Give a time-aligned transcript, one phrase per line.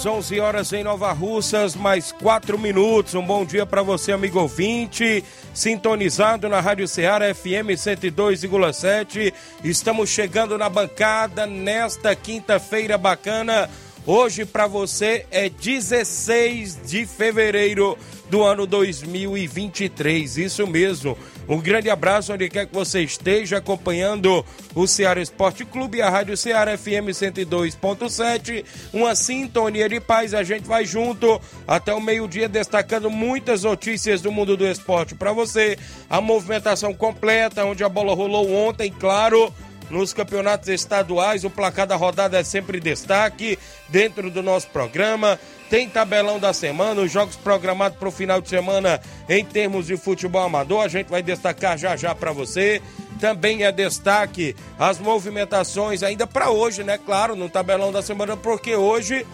[0.00, 3.14] 11 horas, 11 horas em Nova Russas, mais 4 minutos.
[3.14, 9.32] Um bom dia para você, amigo ouvinte, sintonizado na Rádio Ceará FM 102,7.
[9.62, 13.68] Estamos chegando na bancada nesta quinta-feira bacana.
[14.06, 17.98] Hoje para você é 16 de fevereiro
[18.30, 20.38] do ano 2023.
[20.38, 21.16] Isso mesmo.
[21.50, 26.08] Um grande abraço onde quer que você esteja acompanhando o Ceará Esporte Clube e a
[26.08, 28.64] Rádio Ceará FM 102.7.
[28.92, 30.32] Uma sintonia de paz.
[30.32, 35.32] A gente vai junto até o meio-dia destacando muitas notícias do mundo do esporte para
[35.32, 35.76] você.
[36.08, 39.52] A movimentação completa, onde a bola rolou ontem, claro
[39.90, 41.42] nos campeonatos estaduais.
[41.42, 45.36] O placar da rodada é sempre destaque dentro do nosso programa.
[45.70, 49.96] Tem tabelão da semana, os jogos programados para o final de semana em termos de
[49.96, 50.82] futebol amador.
[50.82, 52.82] A gente vai destacar já já para você.
[53.20, 56.98] Também é destaque as movimentações ainda para hoje, né?
[56.98, 59.24] Claro, no tabelão da semana, porque hoje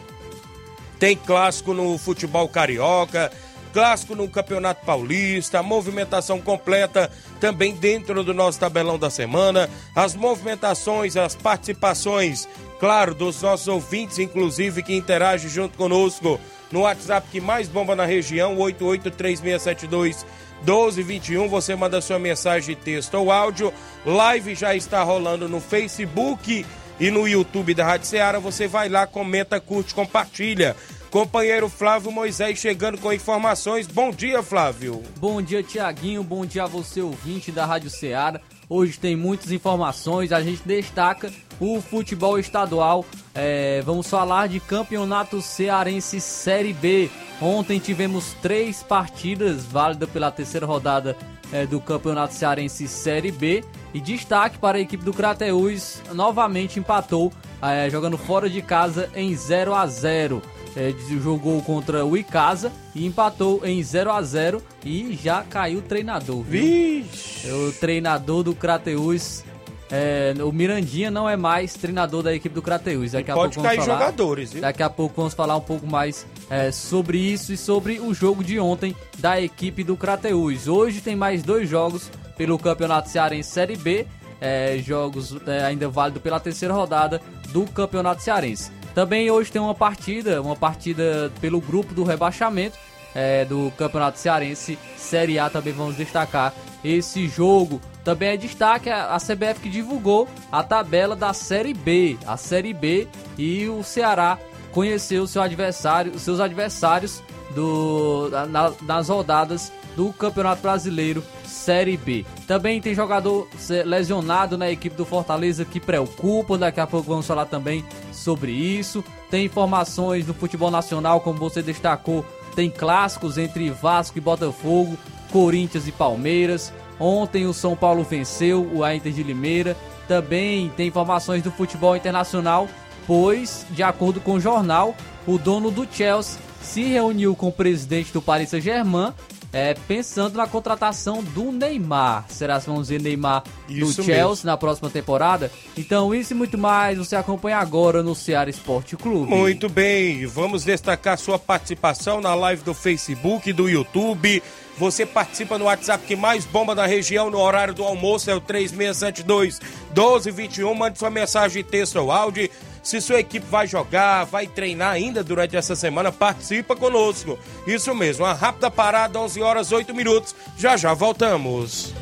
[0.98, 3.32] tem clássico no futebol carioca,
[3.76, 11.14] clássico no Campeonato Paulista, movimentação completa também dentro do nosso tabelão da semana, as movimentações,
[11.14, 12.48] as participações
[12.80, 16.40] claro, dos nossos ouvintes, inclusive, que interagem junto conosco
[16.72, 20.24] no WhatsApp que mais bomba na região, 883672
[20.62, 21.46] 1221.
[21.46, 23.74] Você manda sua mensagem de texto ou áudio.
[24.06, 26.64] Live já está rolando no Facebook
[26.98, 28.38] e no YouTube da Rádio Ceará.
[28.38, 30.74] Você vai lá, comenta, curte, compartilha.
[31.16, 33.86] Companheiro Flávio Moisés chegando com informações.
[33.86, 35.02] Bom dia, Flávio.
[35.16, 36.22] Bom dia, Tiaguinho.
[36.22, 38.38] Bom dia a você, ouvinte da Rádio Ceará.
[38.68, 40.30] Hoje tem muitas informações.
[40.30, 43.02] A gente destaca o futebol estadual.
[43.34, 47.08] É, vamos falar de campeonato cearense Série B.
[47.40, 51.16] Ontem tivemos três partidas válidas pela terceira rodada
[51.50, 53.64] é, do campeonato cearense Série B.
[53.94, 57.32] E destaque para a equipe do Crateus, novamente empatou,
[57.62, 60.42] é, jogando fora de casa em 0 a 0
[60.76, 65.82] é, jogou contra o Icasa e empatou em 0 a 0 e já caiu o
[65.82, 66.42] treinador.
[66.42, 66.62] Viu?
[66.62, 67.50] Vixe.
[67.50, 69.42] O treinador do Crateus
[69.90, 73.12] é, o Mirandinha não é mais treinador da equipe do Crateus.
[73.12, 74.60] Daqui a Pode pouco cair vamos falar, jogadores, viu?
[74.60, 78.42] Daqui a pouco vamos falar um pouco mais é, sobre isso e sobre o jogo
[78.42, 80.66] de ontem da equipe do Crateus.
[80.66, 84.06] Hoje tem mais dois jogos pelo Campeonato Cearense Série B,
[84.40, 87.20] é, jogos é, ainda válido pela terceira rodada
[87.52, 88.72] do Campeonato Cearense.
[88.96, 92.78] Também hoje tem uma partida, uma partida pelo grupo do rebaixamento
[93.14, 95.50] é, do Campeonato Cearense Série A.
[95.50, 97.78] Também vamos destacar esse jogo.
[98.02, 103.06] Também é destaque a CBF que divulgou a tabela da Série B, a Série B
[103.36, 104.38] e o Ceará
[104.72, 107.22] conheceu seu adversário, seus adversários
[107.54, 112.24] do, na, nas rodadas do Campeonato Brasileiro Série B.
[112.46, 113.48] Também tem jogador
[113.84, 119.02] lesionado na equipe do Fortaleza que preocupa, daqui a pouco vamos falar também sobre isso.
[119.30, 122.24] Tem informações do futebol nacional, como você destacou,
[122.54, 124.96] tem clássicos entre Vasco e Botafogo,
[125.32, 126.72] Corinthians e Palmeiras.
[127.00, 129.76] Ontem o São Paulo venceu o Inter de Limeira.
[130.06, 132.68] Também tem informações do futebol internacional,
[133.06, 134.94] pois, de acordo com o jornal,
[135.26, 139.12] o dono do Chelsea se reuniu com o presidente do Paris Saint-Germain
[139.56, 142.26] é, pensando na contratação do Neymar.
[142.28, 144.50] Será que vamos ver Neymar no Isso Chelsea mesmo.
[144.50, 145.50] na próxima temporada?
[145.78, 149.30] Então, isso e muito mais você acompanha agora no Ceará Esporte Clube.
[149.30, 154.42] Muito bem, vamos destacar sua participação na live do Facebook, do YouTube.
[154.76, 158.40] Você participa no WhatsApp que mais bomba na região no horário do almoço, é o
[158.42, 159.58] 3672
[159.94, 160.74] 1221.
[160.74, 162.50] Mande sua mensagem texto ou áudio.
[162.86, 167.36] Se sua equipe vai jogar, vai treinar ainda durante essa semana, participa conosco.
[167.66, 170.36] Isso mesmo, uma rápida parada, 11 horas 8 minutos.
[170.56, 171.92] Já já voltamos.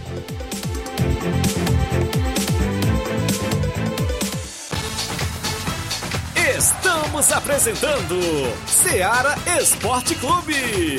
[6.54, 8.20] Estamos apresentando
[8.66, 10.98] Seara Esporte Clube.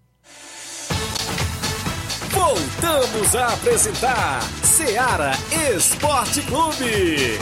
[2.31, 5.32] Voltamos a apresentar Seara
[5.75, 7.38] Esporte Clube.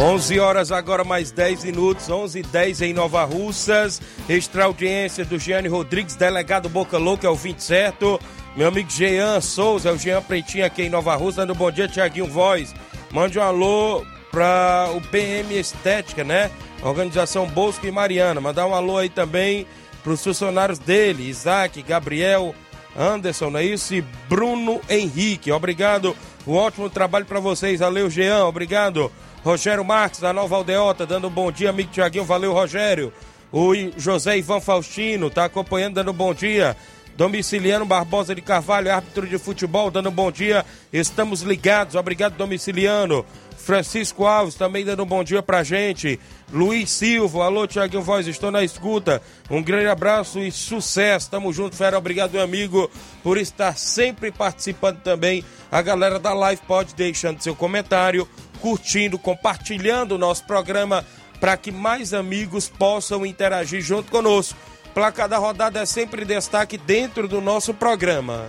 [0.00, 4.00] Onze horas agora mais 10 minutos, 11 e 10 em Nova Russas.
[4.28, 8.20] Extra audiência do Gianni Rodrigues, delegado Boca Louca, é o 20 certo.
[8.56, 11.88] Meu amigo Jean Souza, é o Jean Pretinho aqui em Nova Russa, dando bom dia,
[11.88, 12.72] Tiaguinho Voz.
[13.10, 16.48] Mande um alô para o PM Estética, né?
[16.80, 18.40] Organização Bosco e Mariana.
[18.40, 19.66] Mandar um alô aí também
[20.04, 22.54] para os funcionários dele, Isaac, Gabriel,
[22.96, 23.96] Anderson, não é isso?
[23.96, 25.50] E Bruno Henrique.
[25.50, 26.16] Obrigado.
[26.46, 27.80] Um ótimo trabalho para vocês.
[27.80, 28.44] Valeu, Jean.
[28.46, 29.10] Obrigado.
[29.44, 32.24] Rogério Marques, da Nova Aldeota, dando um bom dia, amigo Tiaguinho.
[32.24, 33.12] Valeu, Rogério.
[33.52, 36.76] O José Ivan Faustino tá acompanhando, dando um bom dia.
[37.16, 40.64] Domiciliano Barbosa de Carvalho, árbitro de futebol, dando um bom dia.
[40.92, 41.96] Estamos ligados.
[41.96, 43.24] Obrigado, Domiciliano.
[43.56, 46.18] Francisco Alves também dando um bom dia pra gente.
[46.52, 49.20] Luiz Silva, alô, Tiaguinho Voz, estou na escuta.
[49.50, 51.28] Um grande abraço e sucesso.
[51.28, 51.98] Tamo junto, fera.
[51.98, 52.90] Obrigado, meu amigo,
[53.22, 55.44] por estar sempre participando também.
[55.70, 58.26] A galera da live pode deixando seu comentário,
[58.58, 61.04] curtindo, compartilhando o nosso programa
[61.40, 64.58] para que mais amigos possam interagir junto conosco.
[64.92, 68.46] Placa da rodada é sempre destaque dentro do nosso programa.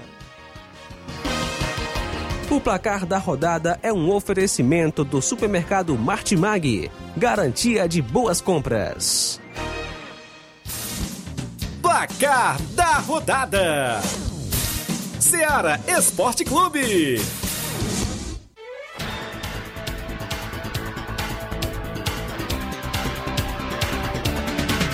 [2.50, 6.90] O placar da rodada é um oferecimento do supermercado Martimag.
[7.16, 9.40] Garantia de boas compras.
[11.80, 14.02] Placar da rodada:
[15.20, 17.22] Seara Esporte Clube.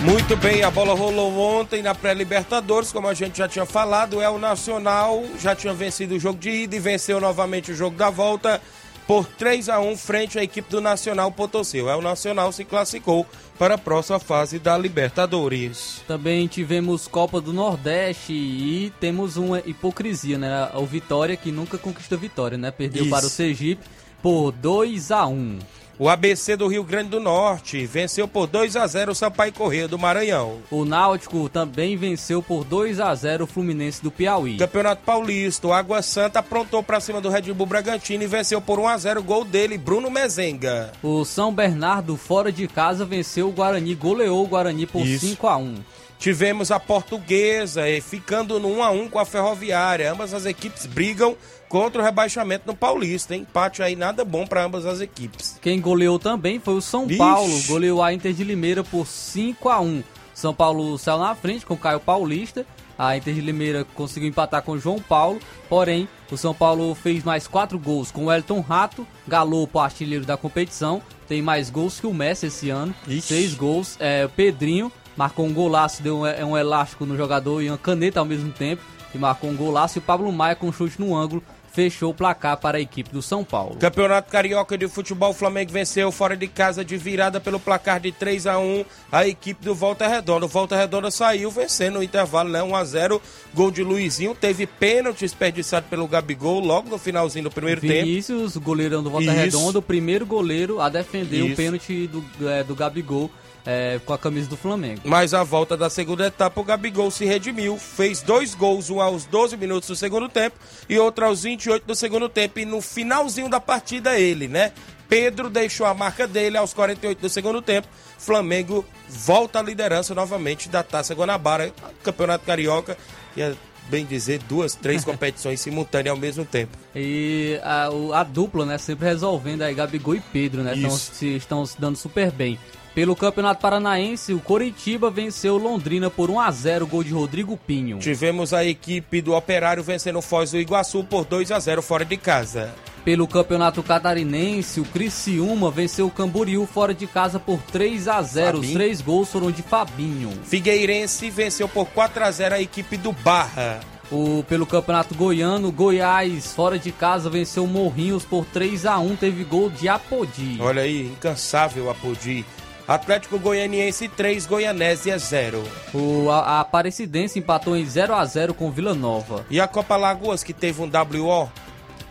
[0.06, 4.30] Muito bem, a bola rolou ontem na pré-Libertadores, como a gente já tinha falado, é
[4.30, 8.12] o Nacional, já tinha vencido o jogo de ida e venceu novamente o jogo da
[8.12, 8.62] volta
[9.08, 11.80] por 3 a 1 frente à equipe do Nacional Potosí.
[11.80, 13.26] É o Nacional se classificou
[13.58, 16.04] para a próxima fase da Libertadores.
[16.08, 20.70] Também tivemos Copa do Nordeste e temos uma hipocrisia, né?
[20.76, 22.70] O Vitória que nunca conquistou vitória, né?
[22.70, 23.12] Perdeu Isso.
[23.12, 23.84] para o Sergipe
[24.22, 25.60] por 2 a 1.
[25.98, 29.88] O ABC do Rio Grande do Norte venceu por 2 a 0 o Sampaio Correia
[29.88, 30.58] do Maranhão.
[30.70, 34.58] O Náutico também venceu por 2 a 0 o Fluminense do Piauí.
[34.58, 38.78] Campeonato Paulista, o Água Santa aprontou para cima do Red Bull Bragantino e venceu por
[38.78, 40.92] 1 a 0 o gol dele, Bruno Mezenga.
[41.02, 45.26] O São Bernardo, fora de casa, venceu o Guarani, goleou o Guarani por Isso.
[45.26, 45.76] 5 a 1
[46.20, 50.12] Tivemos a Portuguesa eh, ficando no 1 a 1 com a Ferroviária.
[50.12, 51.36] Ambas as equipes brigam
[51.70, 53.36] contra o rebaixamento no Paulista.
[53.36, 53.42] hein?
[53.42, 55.60] Empate aí nada bom para ambas as equipes.
[55.62, 57.20] Quem goleou também foi o São Vixe.
[57.20, 60.04] Paulo, goleou a Inter de Limeira por 5 a 1
[60.34, 62.66] São Paulo saiu na frente com o Caio Paulista.
[62.98, 65.40] A Inter de Limeira conseguiu empatar com o João Paulo.
[65.68, 70.38] Porém, o São Paulo fez mais quatro gols com o Elton Rato, Galopo, artilheiro da
[70.38, 71.02] competição.
[71.28, 72.96] Tem mais gols que o Messi esse ano.
[73.06, 73.22] Ixi.
[73.22, 73.98] Seis gols.
[74.00, 77.78] É, o Pedrinho marcou um golaço, deu um, é, um elástico no jogador e uma
[77.78, 78.82] caneta ao mesmo tempo.
[79.14, 79.98] E marcou um golaço.
[79.98, 81.42] E o Pablo Maia com um chute no ângulo
[81.76, 83.76] fechou o placar para a equipe do São Paulo.
[83.76, 88.14] Campeonato Carioca de Futebol, o Flamengo venceu fora de casa de virada pelo placar de
[88.14, 90.46] 3 a 1 a equipe do Volta Redonda.
[90.46, 92.64] O Volta Redonda saiu vencendo no intervalo, né?
[92.64, 93.22] 1 a 0
[93.54, 94.34] Gol de Luizinho.
[94.34, 98.06] Teve pênalti desperdiçado pelo Gabigol logo no finalzinho do primeiro tempo.
[98.06, 99.36] Vinícius, goleirão do Volta Isso.
[99.36, 101.58] Redonda, o primeiro goleiro a defender o Isso.
[101.58, 103.30] pênalti do, do, é, do Gabigol
[103.66, 105.02] é, com a camisa do Flamengo.
[105.04, 109.26] Mas a volta da segunda etapa, o Gabigol se redimiu, fez dois gols, um aos
[109.26, 110.56] 12 minutos do segundo tempo
[110.88, 112.60] e outro aos 28 do segundo tempo.
[112.60, 114.72] E no finalzinho da partida, ele, né?
[115.10, 117.88] Pedro deixou a marca dele aos 48 do segundo tempo.
[118.18, 121.72] Flamengo volta à liderança novamente da Taça Guanabara,
[122.04, 122.98] Campeonato Carioca.
[123.36, 123.54] E é
[123.88, 126.76] bem dizer, duas, três competições simultâneas ao mesmo tempo.
[126.96, 127.88] E a,
[128.20, 131.14] a dupla, né, sempre resolvendo aí Gabigol e Pedro, né, estão Isso.
[131.14, 132.58] se, estão se dando super bem.
[132.96, 138.00] Pelo Campeonato Paranaense, o Coritiba venceu Londrina por 1 a 0 gol de Rodrigo Pinho.
[138.00, 142.06] Tivemos a equipe do Operário vencendo o Foz do Iguaçu por 2 a 0 fora
[142.06, 142.74] de casa.
[143.04, 148.60] Pelo Campeonato Catarinense, o Criciúma venceu o Camboriú fora de casa por 3 a 0
[148.60, 150.32] Os três gols foram de Fabinho.
[150.46, 153.82] Figueirense venceu por 4 a 0 a equipe do Barra.
[154.10, 159.44] O, pelo Campeonato Goiano, Goiás fora de casa venceu Morrinhos por 3 a 1 teve
[159.44, 160.58] gol de Apodi.
[160.62, 162.46] Olha aí, incansável Apodi.
[162.88, 165.64] Atlético Goianiense 3, Goianésia 0.
[165.94, 169.46] O, a, a Aparecidense empatou em 0 a 0 com Vila Nova.
[169.50, 171.50] E a Copa Lagoas, que teve um WO?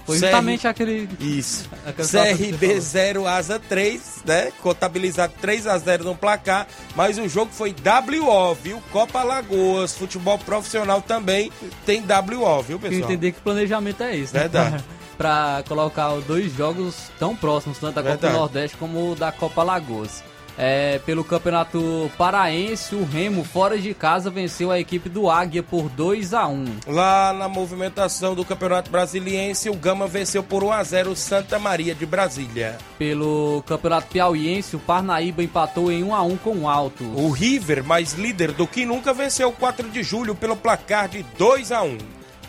[0.04, 1.08] Foi CR justamente aquele.
[1.18, 1.68] Isso.
[1.96, 2.80] CRB falou.
[2.80, 4.52] 0, Asa 3, né?
[4.62, 6.66] Contabilizado 3 a 0 no placar.
[6.94, 8.82] Mas o jogo foi WO, viu?
[8.92, 11.50] Copa Lagoas, futebol profissional também
[11.86, 13.10] tem WO, viu, Tem que pessoal?
[13.10, 14.40] entender que planejamento é esse, né?
[14.40, 14.84] Verdade.
[15.16, 18.34] Pra, pra colocar os dois jogos tão próximos, tanto da Copa Verdade.
[18.34, 20.22] do Nordeste como da Copa Lagoas.
[20.56, 25.88] É, pelo Campeonato Paraense, o Remo, fora de casa, venceu a equipe do Águia por
[25.88, 30.82] 2 a 1 Lá na movimentação do Campeonato Brasiliense, o Gama venceu por 1 a
[30.82, 32.78] 0 o Santa Maria de Brasília.
[32.98, 37.04] Pelo Campeonato Piauiense, o Parnaíba empatou em 1 a 1 com o Alto.
[37.04, 41.22] O River, mais líder do que nunca, venceu o 4 de julho pelo placar de
[41.36, 41.98] 2 a 1.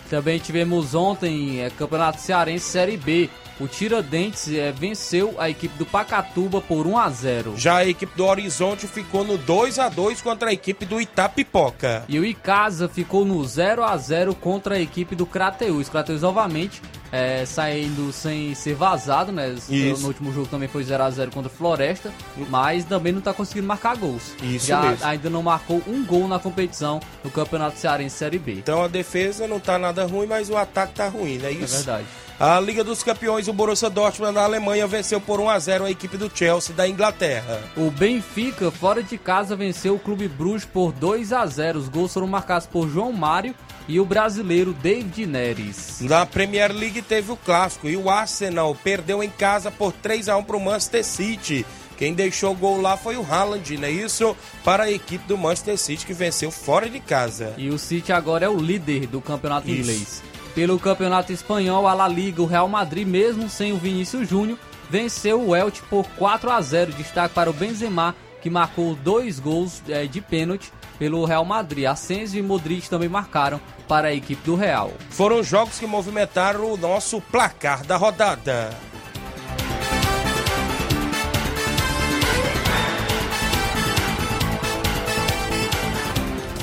[0.09, 3.29] Também tivemos ontem é, Campeonato Cearense Série B.
[3.59, 8.15] O Tiradentes é, venceu a equipe do Pacatuba por 1 a 0 Já a equipe
[8.15, 12.03] do Horizonte ficou no 2 a 2 contra a equipe do Itapipoca.
[12.09, 15.87] E o Icasa ficou no 0 a 0 contra a equipe do Crateus.
[15.87, 16.81] Crateus novamente
[17.11, 19.55] é, saindo sem ser vazado, né?
[19.69, 20.01] Isso.
[20.01, 22.11] No último jogo também foi 0 a 0 contra o Floresta,
[22.49, 24.33] mas também não tá conseguindo marcar gols.
[24.43, 25.05] Isso Já mesmo.
[25.05, 28.53] ainda não marcou um gol na competição no Campeonato Cearense Série B.
[28.55, 31.53] Então a defesa não tá nada ruim, mas o ataque tá ruim, não é É
[31.53, 31.75] isso?
[31.77, 32.05] verdade.
[32.37, 35.91] A Liga dos Campeões, o Borussia Dortmund na Alemanha venceu por 1 a 0 a
[35.91, 37.61] equipe do Chelsea da Inglaterra.
[37.77, 42.13] O Benfica, fora de casa, venceu o Clube Bruges por 2 a 0 Os gols
[42.13, 43.55] foram marcados por João Mário
[43.87, 46.01] e o brasileiro David Neres.
[46.01, 50.35] Na Premier League teve o clássico e o Arsenal perdeu em casa por 3 a
[50.35, 51.65] 1 para o Manchester City.
[51.97, 54.35] Quem deixou o gol lá foi o Haaland, não é isso?
[54.61, 57.53] Para a equipe do Manchester City que venceu fora de casa.
[57.57, 59.79] E o City agora é o líder do campeonato Isso.
[59.79, 60.34] inglês.
[60.55, 64.57] Pelo campeonato espanhol, a La Liga, o Real Madrid, mesmo sem o Vinícius Júnior,
[64.89, 69.83] venceu o Elche por 4 a 0 Destaque para o Benzema, que marcou dois gols
[69.89, 71.85] eh, de pênalti pelo Real Madrid.
[71.85, 74.93] Asensio e Modric também marcaram para a equipe do Real.
[75.09, 78.94] Foram jogos que movimentaram o nosso placar da rodada.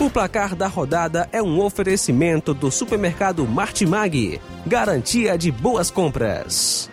[0.02, 4.40] O placar da rodada é um oferecimento do supermercado Martimag.
[4.66, 6.90] Garantia de boas compras.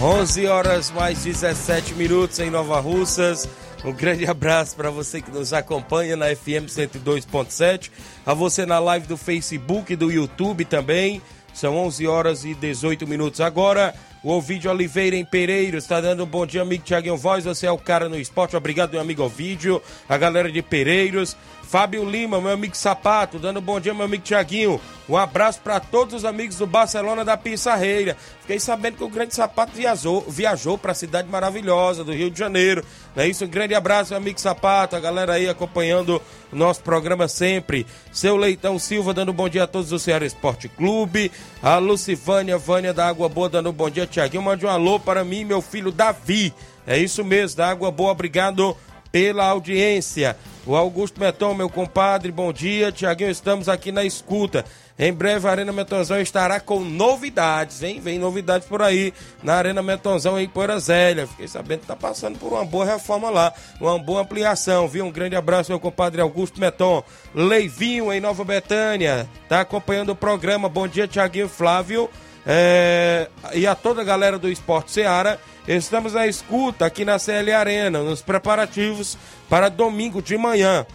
[0.00, 3.46] Onze horas mais 17 minutos em Nova Russas.
[3.84, 7.90] Um grande abraço para você que nos acompanha na FM 102.7,
[8.24, 11.20] a você na live do Facebook e do YouTube também.
[11.52, 13.94] São 11 horas e 18 minutos agora.
[14.28, 17.46] O Ovidio Oliveira em Pereiros está dando um bom dia, amigo Tiaguinho Voz.
[17.46, 18.54] Você é o cara no esporte.
[18.54, 19.80] Obrigado, meu amigo Ovidio.
[20.06, 21.34] A galera de Pereiros.
[21.68, 24.80] Fábio Lima, meu amigo Sapato, dando bom dia, meu amigo Tiaguinho.
[25.06, 28.16] Um abraço para todos os amigos do Barcelona da Pissarreira.
[28.40, 32.38] Fiquei sabendo que o grande Sapato viajou, viajou para a cidade maravilhosa do Rio de
[32.38, 32.82] Janeiro.
[33.14, 33.44] Não é isso?
[33.44, 37.86] Um grande abraço, meu amigo Sapato, a galera aí acompanhando o nosso programa sempre.
[38.10, 41.30] Seu Leitão Silva dando bom dia a todos do Ceará Esporte Clube.
[41.62, 44.42] A Lucivânia, Vânia da Água Boa dando bom dia, Tiaguinho.
[44.42, 46.54] Mande um alô para mim, meu filho Davi.
[46.86, 48.74] É isso mesmo, da Água Boa, obrigado
[49.10, 50.36] pela audiência.
[50.66, 52.92] O Augusto Meton, meu compadre, bom dia.
[52.92, 54.64] Tiaguinho, estamos aqui na escuta.
[54.98, 58.00] Em breve a Arena Metonzão estará com novidades, hein?
[58.00, 61.26] Vem novidades por aí na Arena Metonzão em Poeira Zélia.
[61.26, 65.06] Fiquei sabendo que tá passando por uma boa reforma lá, uma boa ampliação, viu?
[65.06, 67.02] Um grande abraço, meu compadre Augusto Meton.
[67.32, 70.68] Leivinho em Nova Betânia, tá acompanhando o programa.
[70.68, 72.10] Bom dia, Tiaguinho Flávio.
[72.50, 73.28] É...
[73.52, 75.38] E a toda a galera do Esporte Seara.
[75.68, 79.18] Estamos na escuta aqui na CL Arena, nos preparativos
[79.50, 80.86] para domingo de manhã.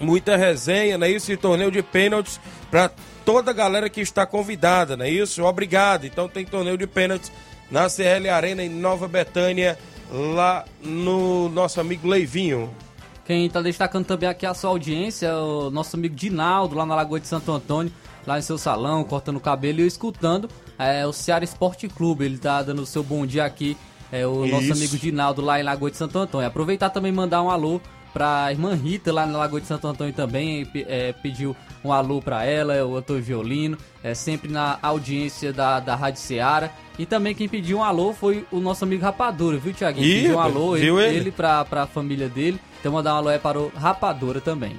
[0.00, 1.10] Muita resenha, né?
[1.10, 2.90] Isso e torneio de pênaltis para
[3.22, 5.44] toda a galera que está convidada, não é isso?
[5.44, 6.06] Obrigado.
[6.06, 7.30] Então tem torneio de pênaltis
[7.70, 9.78] na CL Arena em Nova Betânia,
[10.10, 12.74] lá no nosso amigo Leivinho.
[13.26, 16.94] Quem está destacando também aqui a sua audiência é o nosso amigo Dinaldo, lá na
[16.94, 17.92] Lagoa de Santo Antônio,
[18.26, 20.48] lá em seu salão, cortando o cabelo e escutando
[20.78, 22.24] é, o Ceará Esporte Clube.
[22.24, 23.76] Ele está dando o seu bom dia aqui,
[24.10, 24.54] é, o Isso.
[24.54, 26.46] nosso amigo Dinaldo, lá em Lagoa de Santo Antônio.
[26.46, 27.80] Aproveitar também e mandar um alô
[28.12, 32.44] pra irmã Rita lá na Lagoa de Santo Antônio também, é, pediu um alô pra
[32.44, 36.70] ela, o Antônio Violino, é, sempre na audiência da, da Rádio Seara.
[36.98, 40.06] E também quem pediu um alô foi o nosso amigo Rapadura, viu, Tiaguinho?
[40.06, 41.16] Pediu um alô, ele, ele?
[41.16, 42.60] ele pra, pra família dele.
[42.80, 44.76] Então mandar um alô é para o Rapadura também.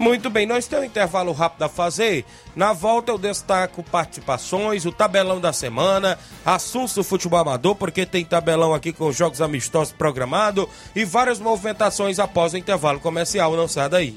[0.00, 2.24] Muito bem, nós temos um intervalo rápido a fazer.
[2.56, 8.24] Na volta eu destaco participações, o tabelão da semana, assuntos do futebol amador, porque tem
[8.24, 10.66] tabelão aqui com jogos amistosos programado
[10.96, 13.54] e várias movimentações após o intervalo comercial.
[13.54, 14.16] Não sai daí.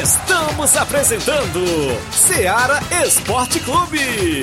[0.00, 1.60] Estamos apresentando
[2.12, 4.42] Seara Esporte Clube.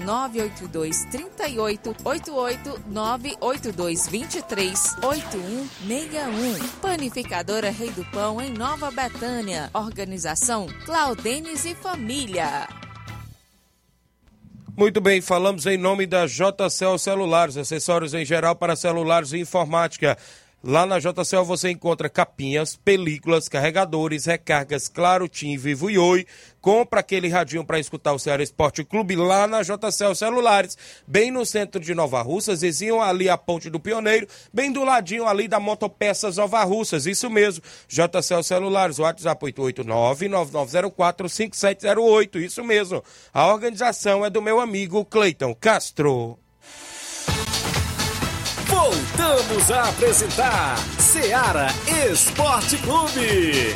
[0.05, 6.67] 982 38 88 982 23 8161.
[6.81, 9.69] Panificadora Rei do Pão, em Nova Betânia.
[9.73, 12.67] Organização Claudenes e Família.
[14.75, 20.17] Muito bem, falamos em nome da JCL Celulares, acessórios em geral para celulares e informática.
[20.63, 26.27] Lá na JCL você encontra capinhas, películas, carregadores, recargas, claro, Tim, Vivo e Oi.
[26.61, 31.43] Compra aquele radinho para escutar o Ceará Esporte Clube lá na JCL Celulares, bem no
[31.47, 35.59] centro de Nova Russas, vizinho ali a Ponte do Pioneiro, bem do ladinho ali da
[35.59, 37.63] Motopeças Nova Russas, isso mesmo.
[37.87, 43.03] JCL Celulares, WhatsApp 889-9904-5708, isso mesmo.
[43.33, 46.37] A organização é do meu amigo Cleiton Castro.
[48.81, 51.67] Voltamos a apresentar Seara
[52.11, 53.75] Esporte Clube.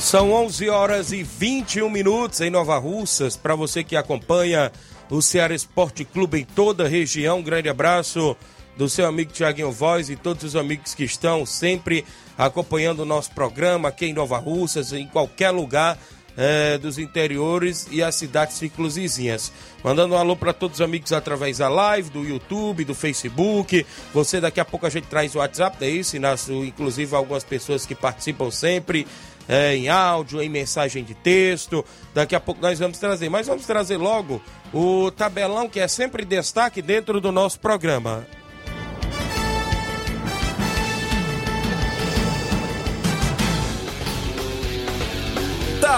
[0.00, 3.36] São 11 horas e 21 minutos em Nova Russas.
[3.36, 4.72] Para você que acompanha
[5.10, 8.34] o Ceará Esporte Clube em toda a região, um grande abraço
[8.78, 12.04] do seu amigo Tiaguinho Voz e todos os amigos que estão sempre
[12.38, 15.98] acompanhando o nosso programa aqui em Nova Russas, em qualquer lugar
[16.36, 19.52] eh, dos interiores e as cidades círculos vizinhas.
[19.82, 23.84] Mandando um alô para todos os amigos através da live, do YouTube, do Facebook.
[24.14, 26.64] Você, daqui a pouco a gente traz o WhatsApp, é isso, Inácio?
[26.64, 29.08] Inclusive algumas pessoas que participam sempre
[29.48, 31.84] é, em áudio, em mensagem de texto.
[32.14, 34.40] Daqui a pouco nós vamos trazer, mas vamos trazer logo
[34.72, 38.24] o tabelão que é sempre destaque dentro do nosso programa.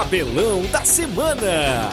[0.01, 1.91] Tabelão da semana.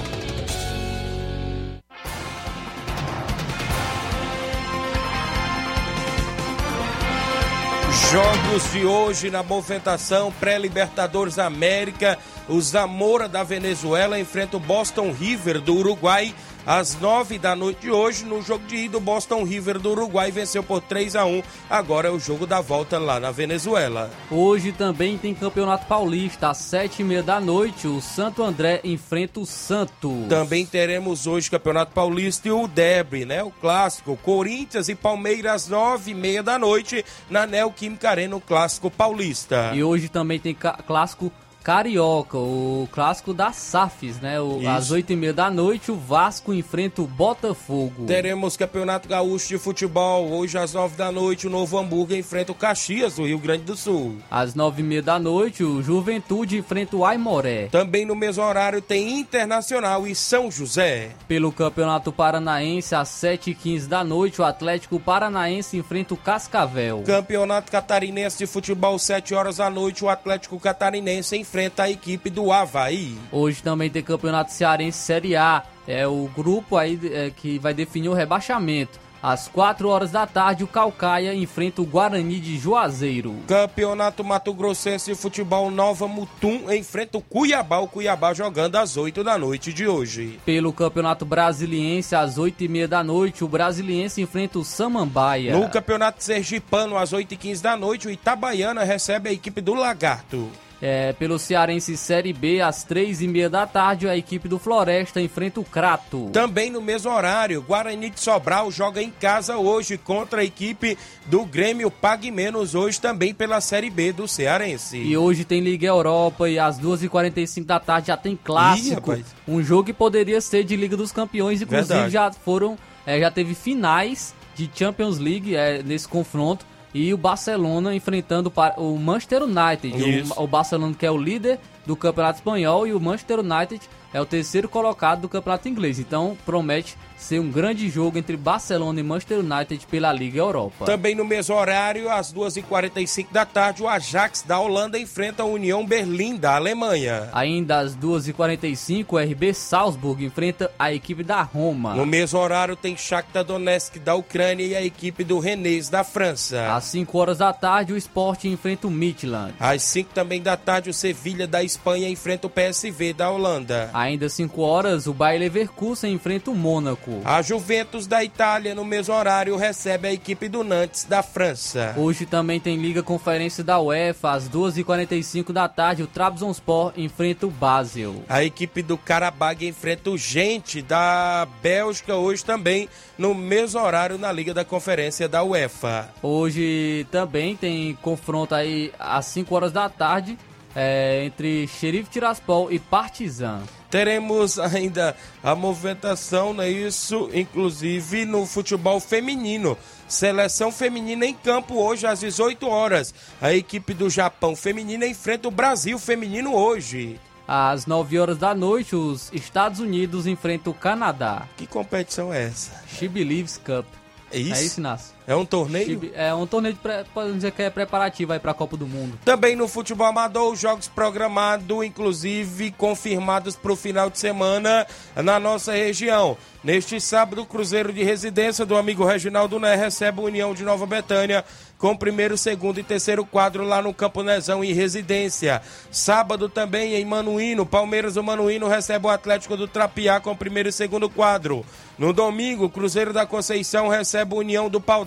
[8.10, 12.18] Jogos de hoje na movimentação pré-Libertadores América.
[12.48, 16.34] O Zamora da Venezuela enfrenta o Boston River do Uruguai
[16.68, 18.26] às nove da noite de hoje.
[18.26, 22.10] No jogo de ida, o Boston River do Uruguai venceu por 3 a 1 Agora
[22.10, 24.12] é o jogo da volta lá na Venezuela.
[24.30, 27.88] Hoje também tem Campeonato Paulista, às sete e meia da noite.
[27.88, 30.28] O Santo André enfrenta o Santos.
[30.28, 33.42] Também teremos hoje Campeonato Paulista e o Debre, né?
[33.42, 34.18] O clássico.
[34.18, 39.72] Corinthians e Palmeiras, às nove e meia da noite, na Neoquímica Arena, o clássico paulista.
[39.74, 41.32] E hoje também tem clássico
[41.68, 44.40] Carioca, o clássico da SAFs, né?
[44.40, 48.06] O, às 8h30 da noite, o Vasco enfrenta o Botafogo.
[48.06, 50.32] Teremos Campeonato Gaúcho de Futebol.
[50.32, 53.76] Hoje, às 9 da noite, o Novo Hamburgo enfrenta o Caxias, do Rio Grande do
[53.76, 54.16] Sul.
[54.32, 57.68] Às 9h30 da noite, o Juventude enfrenta o Aimoré.
[57.70, 61.10] Também no mesmo horário tem Internacional e São José.
[61.28, 67.04] Pelo Campeonato Paranaense, às 7h15 da noite, o Atlético Paranaense enfrenta o Cascavel.
[67.06, 72.52] Campeonato Catarinense de Futebol, 7 horas da noite, o Atlético Catarinense enfrenta a equipe do
[72.52, 73.18] Havaí.
[73.32, 75.64] Hoje também tem Campeonato Cearense Série A.
[75.88, 79.00] É o grupo aí é, que vai definir o rebaixamento.
[79.22, 83.36] Às 4 horas da tarde, o Calcaia enfrenta o Guarani de Juazeiro.
[83.48, 87.80] Campeonato Mato Grossense de Futebol, Nova Mutum enfrenta o Cuiabá.
[87.80, 90.40] O Cuiabá jogando às 8 da noite de hoje.
[90.46, 95.58] Pelo Campeonato Brasiliense, às 8h30 da noite, o Brasiliense enfrenta o Samambaia.
[95.58, 100.48] No Campeonato Sergipano, às 8h15 da noite, o Itabaiana recebe a equipe do Lagarto.
[100.80, 105.64] É, pelo Cearense Série B, às 3h30 da tarde, a equipe do Floresta enfrenta o
[105.64, 106.30] Crato.
[106.32, 111.44] Também no mesmo horário, Guarani de Sobral joga em casa hoje contra a equipe do
[111.46, 114.98] Grêmio Pague Menos, hoje também pela Série B do Cearense.
[115.00, 119.10] E hoje tem Liga Europa e às 2h45 da tarde já tem Ih, clássico.
[119.12, 119.26] rapaz.
[119.48, 122.12] um jogo que poderia ser de Liga dos Campeões, inclusive Verdade.
[122.14, 126.66] já foram, é, já teve finais de Champions League é, nesse confronto.
[126.98, 130.34] E o Barcelona enfrentando o Manchester United.
[130.36, 133.80] O, o Barcelona que é o líder do Campeonato Espanhol e o Manchester United
[134.14, 136.00] é o terceiro colocado do Campeonato Inglês.
[136.00, 140.86] Então promete ser um grande jogo entre Barcelona e Manchester United pela Liga Europa.
[140.86, 145.86] Também no mesmo horário, às 2h45 da tarde, o Ajax da Holanda enfrenta a União
[145.86, 147.30] Berlim da Alemanha.
[147.34, 151.96] Ainda às 2h45, o RB Salzburg enfrenta a equipe da Roma.
[151.96, 156.74] No mesmo horário tem Shakhtar Donetsk da Ucrânia e a equipe do Rennes da França.
[156.76, 159.54] Às 5 horas da tarde, o Sport enfrenta o Midland.
[159.60, 163.90] Às 5 também da tarde, o Sevilha da Espanha enfrenta o PSV da Holanda.
[163.98, 167.20] Ainda às 5 horas, o Bayer Leverkusen enfrenta o Mônaco.
[167.26, 171.96] A Juventus da Itália, no mesmo horário, recebe a equipe do Nantes da França.
[171.98, 174.34] Hoje também tem Liga Conferência da UEFA.
[174.34, 178.24] Às 2h45 da tarde, o Trabzonspor enfrenta o Basel.
[178.30, 184.32] A equipe do Karabag enfrenta o Gente da Bélgica hoje também, no mesmo horário na
[184.32, 186.14] Liga da Conferência da UEFA.
[186.22, 190.38] Hoje também tem confronto aí às 5 horas da tarde
[190.76, 193.64] é, entre Xerife Tiraspol e Partizan.
[193.90, 197.30] Teremos ainda a movimentação, não é isso?
[197.34, 199.78] Inclusive no futebol feminino.
[200.08, 203.14] Seleção feminina em campo hoje às 18 horas.
[203.42, 207.20] A equipe do Japão feminina enfrenta o Brasil feminino hoje.
[207.48, 211.48] Às 9 horas da noite, os Estados Unidos enfrentam o Canadá.
[211.56, 212.72] Que competição é essa?
[212.90, 213.86] She Believes Cup.
[214.32, 214.54] É isso?
[214.54, 215.17] É isso, Inácio.
[215.28, 216.10] É um torneio?
[216.16, 218.88] É um torneio, de pré, podemos dizer que é preparativo aí para a Copa do
[218.88, 219.20] Mundo.
[219.26, 224.88] Também no futebol amador, os jogos programados, inclusive confirmados para o final de semana
[225.18, 226.38] na nossa região.
[226.64, 230.86] Neste sábado, o Cruzeiro de Residência do amigo Reginaldo Né recebe a União de Nova
[230.86, 231.44] Betânia
[231.78, 235.62] com primeiro, segundo e terceiro quadro lá no Campo Nezão em Residência.
[235.92, 240.74] Sábado também em Manuíno, Palmeiras do Manuíno recebe o Atlético do Trapiá com primeiro e
[240.74, 241.64] segundo quadro.
[241.98, 245.06] No domingo, o Cruzeiro da Conceição recebe a União do Pau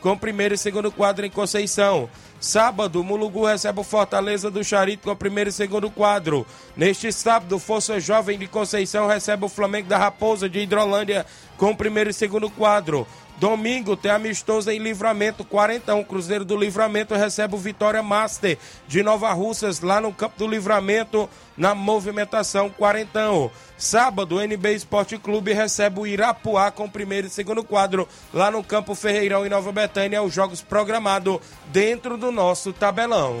[0.00, 2.10] com primeiro e segundo quadro em Conceição.
[2.40, 6.46] Sábado, Mulugu recebe o Fortaleza do Charito com primeiro e segundo quadro.
[6.76, 11.26] Neste sábado, Força Jovem de Conceição recebe o Flamengo da Raposa de Hidrolândia
[11.56, 13.06] com primeiro e segundo quadro.
[13.40, 16.04] Domingo tem amistoso em Livramento, 41.
[16.04, 21.26] Cruzeiro do Livramento recebe o Vitória Master de Nova Russas, lá no Campo do Livramento,
[21.56, 23.50] na movimentação 40.
[23.78, 28.62] Sábado, o NB Esporte Clube recebe o Irapuá com primeiro e segundo quadro, lá no
[28.62, 31.38] Campo Ferreirão, em Nova Betânia, os jogos programados
[31.72, 33.40] dentro do nosso tabelão.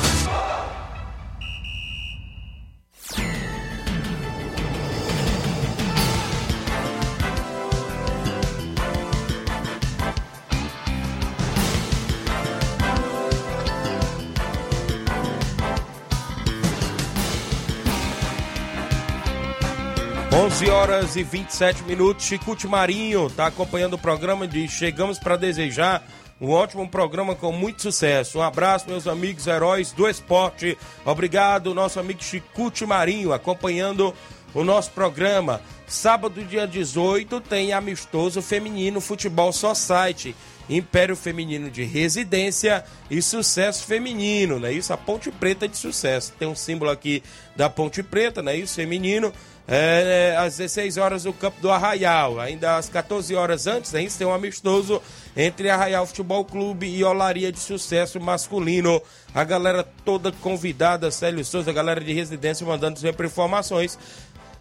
[20.33, 22.25] 11 horas e 27 minutos.
[22.25, 26.03] Chicute Marinho está acompanhando o programa de Chegamos para Desejar.
[26.39, 28.39] Um ótimo programa com muito sucesso.
[28.39, 30.77] Um abraço, meus amigos heróis do esporte.
[31.03, 34.13] Obrigado, nosso amigo Chicute Marinho, acompanhando
[34.53, 35.61] o nosso programa.
[35.85, 40.33] Sábado, dia 18, tem amistoso feminino Futebol Society.
[40.69, 44.71] Império Feminino de Residência e Sucesso Feminino, né?
[44.71, 46.33] Isso, a Ponte Preta de Sucesso.
[46.39, 47.21] Tem um símbolo aqui
[47.55, 48.55] da Ponte Preta, né?
[48.55, 49.33] Isso, feminino.
[49.73, 52.41] É, às 16 horas no campo do Arraial.
[52.41, 53.93] Ainda às 14 horas antes?
[53.93, 55.01] Isso tem um amistoso
[55.35, 59.01] entre Arraial Futebol Clube e Olaria de Sucesso Masculino.
[59.33, 63.97] A galera toda convidada, Célio Souza, a galera de residência mandando sempre informações.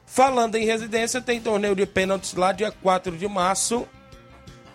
[0.06, 3.88] Falando em residência, tem torneio de pênaltis lá dia 4 de março.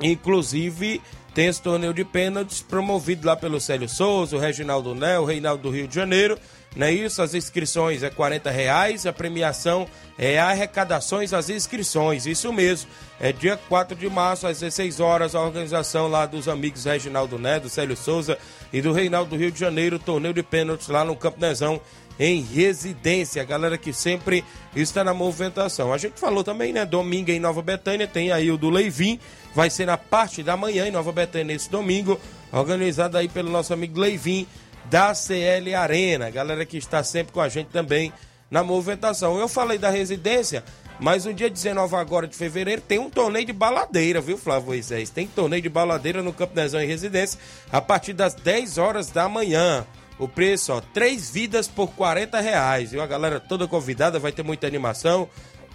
[0.02, 1.02] Inclusive,
[1.34, 5.64] tem esse torneio de pênaltis promovido lá pelo Célio Souza, o Reginaldo Né, o Reinaldo
[5.64, 6.38] do Rio de Janeiro.
[6.76, 7.22] Não é isso?
[7.22, 12.90] As inscrições é 40 reais, a premiação é arrecadações as inscrições, isso mesmo.
[13.20, 17.70] É dia 4 de março, às 16 horas, a organização lá dos amigos Reginaldo do
[17.70, 18.38] Célio Souza
[18.74, 21.80] e do Reinaldo do Rio de Janeiro, torneio de pênaltis lá no Campo Nezão,
[22.20, 23.42] em residência.
[23.42, 24.44] A galera que sempre
[24.76, 25.94] está na movimentação.
[25.94, 26.86] A gente falou também, né?
[26.86, 29.20] Domingo em Nova Betânia, tem aí o do Leivin,
[29.54, 32.20] vai ser na parte da manhã em Nova Betânia esse domingo,
[32.52, 34.46] organizado aí pelo nosso amigo Leivin
[34.90, 36.30] da CL Arena.
[36.30, 38.12] Galera que está sempre com a gente também
[38.50, 39.40] na movimentação.
[39.40, 40.64] Eu falei da residência,
[41.00, 45.10] mas no dia 19 agora de fevereiro tem um torneio de baladeira, viu, Flávio Moisés?
[45.10, 47.40] Tem torneio de baladeira no Campo Nezão em residência
[47.72, 49.86] a partir das 10 horas da manhã.
[50.18, 52.94] O preço, ó, três vidas por 40 reais.
[52.94, 55.28] E a galera toda convidada, vai ter muita animação.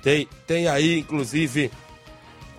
[0.03, 1.71] Tem, tem aí, inclusive,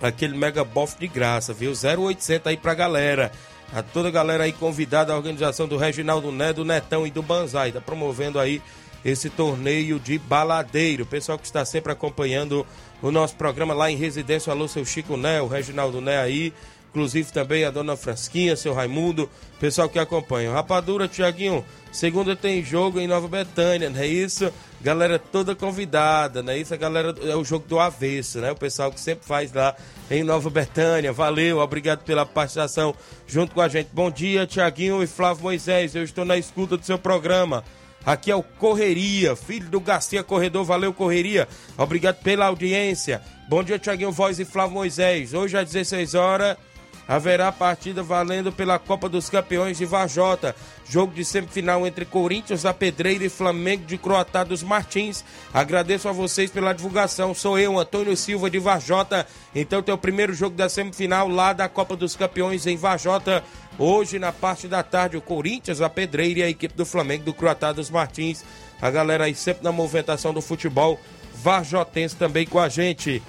[0.00, 1.72] aquele mega bof de graça, viu?
[1.72, 3.32] 0800 aí pra galera.
[3.74, 7.22] A toda a galera aí convidada à organização do Reginaldo Né, do Netão e do
[7.22, 7.72] Banzai.
[7.72, 8.60] Tá promovendo aí
[9.02, 11.06] esse torneio de baladeiro.
[11.06, 12.66] Pessoal que está sempre acompanhando
[13.00, 14.52] o nosso programa lá em residência.
[14.52, 16.52] Alô, seu Chico Né, o Reginaldo Né aí.
[16.92, 19.28] Inclusive também a dona Frasquinha, seu Raimundo,
[19.58, 20.52] pessoal que acompanha.
[20.52, 24.52] Rapadura, Tiaguinho, segunda tem jogo em Nova Betânia, não é isso?
[24.82, 26.74] Galera toda convidada, não é isso?
[26.74, 28.52] A galera é o jogo do avesso, né?
[28.52, 29.74] O pessoal que sempre faz lá
[30.10, 31.14] em Nova Betânia.
[31.14, 32.94] Valeu, obrigado pela participação
[33.26, 33.88] junto com a gente.
[33.90, 35.94] Bom dia, Tiaguinho e Flávio Moisés.
[35.94, 37.64] Eu estou na escuta do seu programa.
[38.04, 40.64] Aqui é o Correria, filho do Garcia Corredor.
[40.64, 41.48] Valeu, Correria.
[41.78, 43.22] Obrigado pela audiência.
[43.48, 45.32] Bom dia, Tiaguinho Voz e Flávio Moisés.
[45.32, 46.58] Hoje às 16 horas
[47.06, 50.54] haverá partida valendo pela Copa dos Campeões de Vajota.
[50.88, 55.24] Jogo de semifinal entre Corinthians da Pedreira e Flamengo de Croatá dos Martins.
[55.52, 57.34] Agradeço a vocês pela divulgação.
[57.34, 59.26] Sou eu, Antônio Silva de Vajota.
[59.54, 63.42] Então tem o primeiro jogo da semifinal lá da Copa dos Campeões em Vajota.
[63.78, 67.34] Hoje, na parte da tarde, o Corinthians, a Pedreira e a equipe do Flamengo do
[67.34, 68.44] Croatá dos Martins.
[68.80, 71.00] A galera aí sempre na movimentação do futebol
[71.34, 73.22] vajotense também com a gente.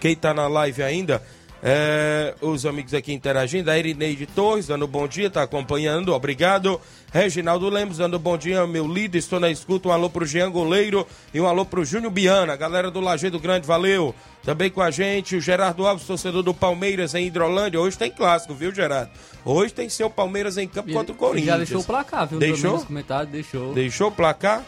[0.00, 1.22] Quem tá na live ainda
[1.62, 3.70] é, os amigos aqui interagindo.
[3.70, 6.80] A Irineide Torres dando bom dia, tá acompanhando, obrigado.
[7.12, 9.88] Reginaldo Lemos dando bom dia, meu líder, estou na escuta.
[9.88, 13.66] Um alô pro Jean Goleiro e um alô pro Júnior Biana, galera do Lajeado Grande,
[13.66, 14.12] valeu.
[14.42, 17.80] Também com a gente o Gerardo Alves, torcedor do Palmeiras em Hidrolândia.
[17.80, 19.12] Hoje tem clássico, viu, Gerardo?
[19.44, 21.46] Hoje tem seu Palmeiras em campo contra o Corinthians.
[21.46, 22.40] Já deixou o placar, viu?
[22.40, 22.72] Deixou?
[23.30, 23.72] Deixou.
[23.72, 24.64] Deixou o placar?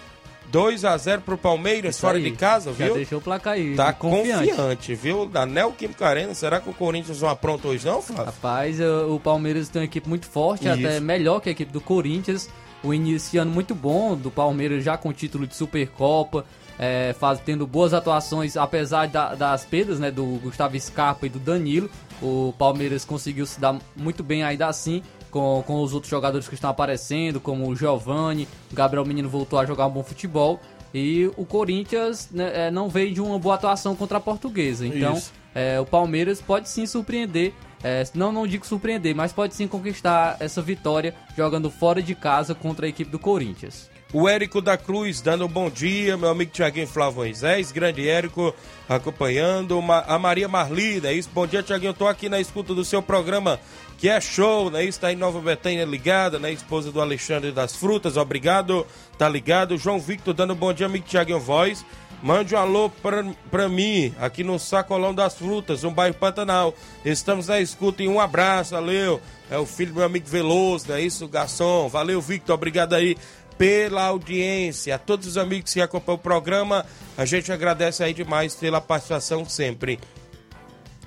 [0.55, 2.23] 2 a 0 pro Palmeiras, Isso fora aí.
[2.23, 2.95] de casa, Já viu?
[2.95, 3.75] deixou o placar aí.
[3.75, 4.49] Tá confiante.
[4.51, 5.27] confiante, viu?
[5.27, 8.27] Da Neoquímica Arena, será que o Corinthians não apronta hoje não, Flávio?
[8.27, 10.75] Rapaz, o Palmeiras tem uma equipe muito forte, Isso.
[10.87, 12.49] até melhor que a equipe do Corinthians.
[12.85, 16.45] O início ano muito bom do Palmeiras, já com título de Supercopa,
[16.79, 21.39] é, faz, tendo boas atuações, apesar da- das perdas né, do Gustavo Scarpa e do
[21.39, 21.91] Danilo.
[22.23, 25.03] O Palmeiras conseguiu se dar muito bem ainda assim
[25.35, 29.59] com, com os outros jogadores que estão aparecendo, como o Giovani, o Gabriel Menino voltou
[29.59, 30.61] a jogar um bom futebol.
[30.95, 34.87] E o Corinthians né, é, não veio de uma boa atuação contra a Portuguesa.
[34.87, 35.21] Então,
[35.53, 37.53] é, o Palmeiras pode sim surpreender.
[37.83, 42.55] é, não, não digo surpreender, mas pode sim conquistar essa vitória jogando fora de casa
[42.55, 43.91] contra a equipe do Corinthians.
[44.17, 48.55] O Érico da Cruz dando um bom dia, meu amigo Tiaguinho Flávio Moisés, grande Érico
[48.89, 51.13] acompanhando, a Maria Marli, né?
[51.13, 53.59] Isso, bom dia Tiaguinho, eu tô aqui na escuta do seu programa,
[53.99, 54.85] que é show, né?
[54.85, 56.53] Isso, tá em Nova Betânia ligada, né?
[56.53, 58.87] Esposa do Alexandre das Frutas, obrigado,
[59.19, 59.77] tá ligado.
[59.77, 61.85] João Victor dando um bom dia, amigo Tiaguinho Voz.
[62.23, 66.73] Mande um alô pra, pra mim, aqui no Sacolão das Frutas, no bairro Pantanal.
[67.05, 69.21] Estamos na escuta e um abraço, valeu.
[69.51, 71.87] É o filho do meu amigo Veloso, não é isso, garçom?
[71.89, 73.15] Valeu, Victor, obrigado aí
[73.59, 74.95] pela audiência.
[74.95, 76.85] A todos os amigos que acompanham o programa,
[77.17, 79.99] a gente agradece aí demais pela participação sempre.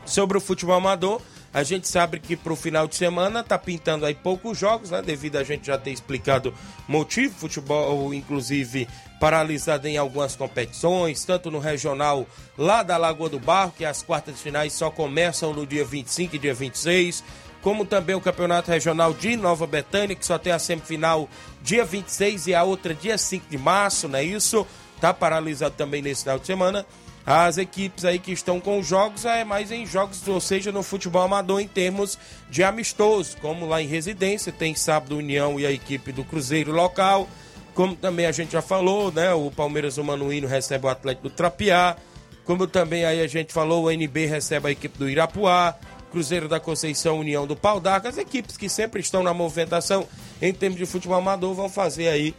[0.05, 1.21] Sobre o futebol amador,
[1.53, 5.01] a gente sabe que para o final de semana tá pintando aí poucos jogos, né?
[5.01, 6.53] Devido a gente já ter explicado
[6.87, 8.87] motivo, futebol inclusive
[9.19, 14.35] paralisado em algumas competições, tanto no regional lá da Lagoa do Barro, que as quartas
[14.35, 17.23] de finais só começam no dia 25 e dia 26,
[17.67, 21.27] como também o Campeonato Regional de Nova Betânia, que só tem a semifinal
[21.61, 24.65] dia 26 e a outra dia 5 de março, não é isso?
[24.95, 26.85] está paralisado também nesse final de semana.
[27.25, 31.21] As equipes aí que estão com jogos é mais em jogos, ou seja, no futebol
[31.21, 32.17] amador em termos
[32.49, 37.27] de amistoso, como lá em residência, tem sábado União e a equipe do Cruzeiro local,
[37.73, 39.33] como também a gente já falou, né?
[39.33, 41.97] O Palmeiras o Manuíno recebe o Atlético do Trapiá,
[42.45, 45.75] como também aí a gente falou, o NB recebe a equipe do Irapuá,
[46.11, 50.07] Cruzeiro da Conceição, União do Pau d'Arco, as equipes que sempre estão na movimentação
[50.41, 52.35] em termos de futebol amador vão fazer aí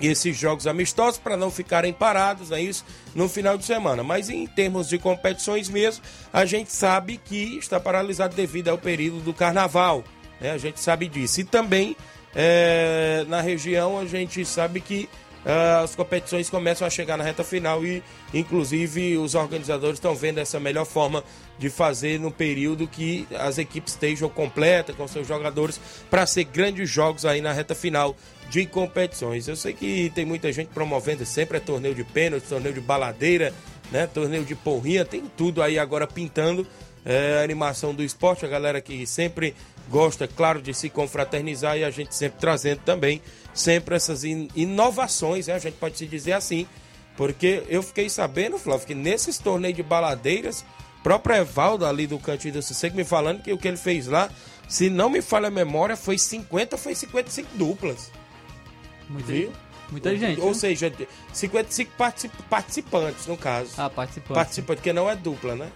[0.00, 4.02] esses jogos amistosos para não ficarem parados, é isso, no final de semana.
[4.02, 9.20] Mas em termos de competições mesmo, a gente sabe que está paralisado devido ao período
[9.20, 10.02] do carnaval,
[10.40, 10.50] né?
[10.50, 11.40] A gente sabe disso.
[11.40, 11.96] E também
[12.34, 15.08] é, na região a gente sabe que
[15.44, 18.02] as competições começam a chegar na reta final e,
[18.32, 21.24] inclusive, os organizadores estão vendo essa melhor forma
[21.58, 26.88] de fazer no período que as equipes estejam completas com seus jogadores para ser grandes
[26.88, 28.16] jogos aí na reta final
[28.48, 29.48] de competições.
[29.48, 33.52] Eu sei que tem muita gente promovendo sempre é torneio de pênalti, torneio de baladeira,
[33.90, 34.06] né?
[34.06, 36.66] Torneio de porrinha, tem tudo aí agora pintando
[37.04, 39.54] é, a animação do esporte, a galera que sempre
[39.88, 43.20] gosta, claro, de se confraternizar e a gente sempre trazendo também
[43.52, 45.54] sempre essas in inovações, né?
[45.54, 46.66] a gente pode se dizer assim,
[47.16, 50.64] porque eu fiquei sabendo, Flávio, que nesses torneios de baladeiras,
[51.02, 54.30] próprio Evaldo ali do Cantinho do Sossego me falando que o que ele fez lá,
[54.68, 58.10] se não me falha a memória, foi 50, foi 55 duplas.
[59.08, 59.52] Muita, Viu?
[59.90, 60.40] muita gente.
[60.40, 60.54] Ou viu?
[60.54, 60.92] seja,
[61.32, 63.72] 55 particip participantes, no caso.
[63.76, 64.34] Ah, participante.
[64.34, 65.68] Participante, porque não é dupla, né?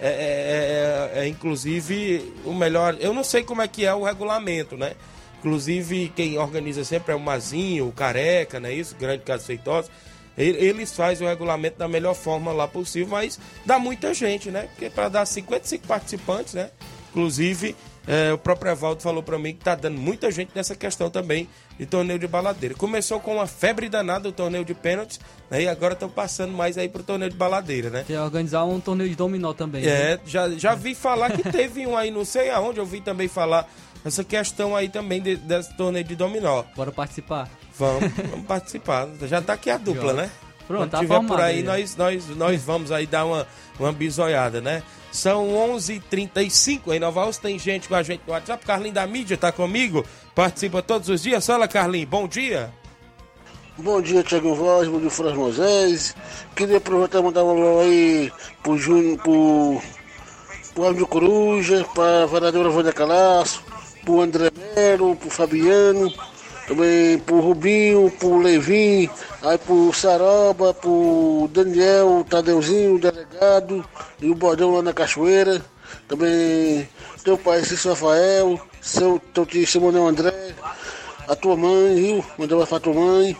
[0.00, 2.96] É, é- é- é, inclusive o melhor.
[3.00, 4.92] Eu não sei como é que é o regulamento, né?
[5.38, 8.96] Inclusive, quem organiza sempre é o Mazinho, o Careca, não é isso?
[8.96, 9.88] Grande Caso Feitosa.
[10.36, 14.68] Ele- Eles fazem o regulamento da melhor forma lá possível, mas dá muita gente, né?
[14.72, 16.70] Porque para dar 55 participantes, né?
[17.10, 17.74] Inclusive,
[18.06, 21.48] é, o próprio Evaldo falou para mim que tá dando muita gente nessa questão também
[21.78, 22.74] de torneio de baladeira.
[22.74, 25.62] Começou com uma febre danada o torneio de pênaltis, né?
[25.62, 28.04] E agora estão passando mais aí pro torneio de baladeira, né?
[28.06, 29.82] Quer organizar um torneio de dominó também.
[29.84, 30.12] né?
[30.12, 33.28] É, já, já vi falar que teve um aí, não sei aonde, eu vi também
[33.28, 33.68] falar
[34.04, 36.62] essa questão aí também de- desse torneio de dominó.
[36.74, 37.48] Bora participar.
[37.78, 39.08] Vamos, vamos participar.
[39.22, 40.30] Já tá aqui a dupla, né?
[40.66, 43.46] Pronto, Quando tá tiver por formado aí, aí, nós, nós, nós vamos aí dar uma,
[43.78, 44.82] uma bisoiada, né?
[45.12, 48.66] São 11h35 em Nova Rússia, tem gente com a gente no WhatsApp.
[48.66, 51.46] Carlinho da mídia tá comigo, participa todos os dias.
[51.46, 52.70] Fala, Carlinho, bom dia.
[53.78, 56.16] Bom dia, Tiago Voz, bom dia, Fras Moisés.
[56.54, 59.82] Queria aproveitar e mandar um alô aí pro Júnior, pro,
[60.74, 63.62] pro Ávio Coruja, pra vereadora Vânia Calaço,
[64.02, 66.10] pro André Melo, pro Fabiano,
[66.66, 69.08] também pro Rubinho, pro Levin,
[69.42, 73.84] aí pro Saroba, pro Daniel, o Tadeuzinho, o delegado,
[74.20, 75.64] e o Bordão lá na Cachoeira.
[76.08, 76.88] Também
[77.24, 80.54] teu pai, Cício Rafael, seu, teu tio Simonel André,
[81.28, 82.24] a tua mãe, viu?
[82.38, 83.36] Mandar uma pra tua mãe.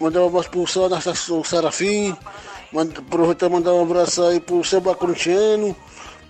[0.00, 2.16] Mandar um abraço pro seu Anastácio Serafim.
[2.96, 5.74] Aproveitar mandar um abraço aí pro seu Bacruntiano,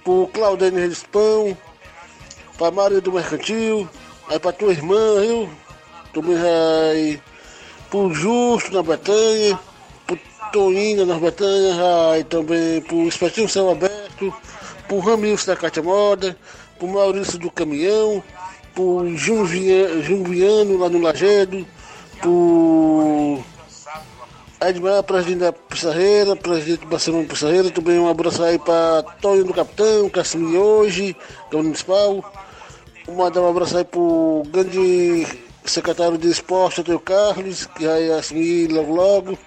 [0.04, 1.56] pro Claudênio Rispão,
[2.56, 3.88] pra Maria do Mercantil,
[4.28, 5.50] aí pra tua irmã, viu?
[6.12, 7.20] Também aí
[7.90, 9.58] pro Justo na Betanha,
[10.06, 10.18] pro
[10.52, 14.34] Toinho na Betanha, aí também pro Espetinho Céu Aberto,
[14.86, 16.36] pro Ramilson da Cátia Moda,
[16.78, 18.22] pro Maurício do Caminhão,
[18.74, 19.04] pro
[19.44, 21.66] Viano lá no Lagedo,
[22.20, 23.38] pro
[24.60, 29.54] Edmar, presidente da Pissarreira, presidente do Barcelona Pissarreira, também um abraço aí para Tonho do
[29.54, 31.16] Capitão, Casimir hoje,
[31.52, 32.32] o municipal.
[33.08, 35.26] Mandar um abraço aí pro grande
[35.68, 39.38] secretário de esporte, Antônio Carlos, que vai assumir logo logo.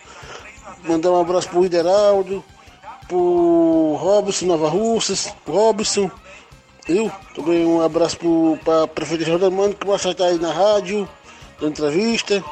[0.83, 2.43] Mandar um abraço pro Ideraldo,
[3.07, 6.09] pro Robson Nova Russas, pro Robson,
[6.87, 7.11] viu?
[7.35, 11.07] Também um abraço pro, pra prefeita Jordamano, que vai estar aí na rádio,
[11.59, 12.43] da entrevista.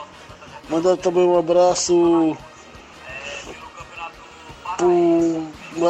[0.69, 2.37] Mandar também um abraço
[4.77, 5.47] pro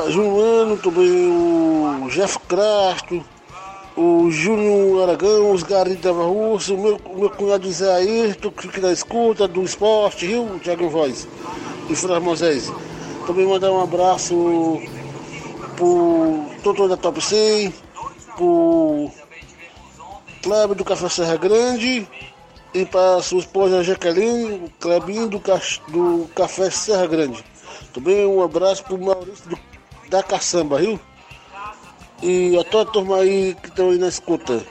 [0.10, 3.24] Juliano, também o Jeff Crasto,
[3.96, 8.82] o Júnior Aragão, os Gari da Rússia, o meu, meu cunhado Zé Ayrton, que fica
[8.82, 11.28] na escuta do esporte, viu, Thiago Voz
[11.90, 12.72] e Fras Moisés.
[13.28, 14.82] Também mandar um abraço
[15.76, 17.74] pro Doutor da Top 100,
[18.36, 19.10] pro
[20.42, 22.08] Cléber do Café Serra Grande
[22.74, 25.42] e para sua esposa Jaqueline, o Clebinho do,
[25.90, 27.44] do Café Serra Grande.
[27.94, 29.60] Também um abraço pro Maurício do-
[30.10, 31.00] da Caçamba, viu?
[32.22, 34.62] E a toda a turma aí que estão aí na escuta.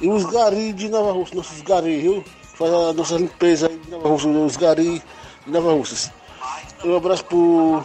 [0.00, 2.24] E os gari de Nova Rússia, nossos gari, viu?
[2.54, 5.02] Faz a nossa limpeza aí de Nova Rússia, os gari
[5.46, 6.12] de Nova Rússia.
[6.84, 7.84] E um abraço pro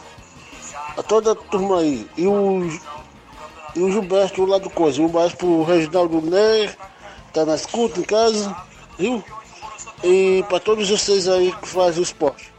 [0.98, 2.08] a toda a turma aí.
[2.18, 2.68] E o,
[3.76, 5.02] e o Gilberto lá do Coisa.
[5.02, 6.74] Um abraço pro Reginaldo Né,
[7.34, 8.56] tá na escuta em casa,
[8.98, 9.24] viu?
[10.04, 12.52] E para todos vocês aí que fazem o esporte.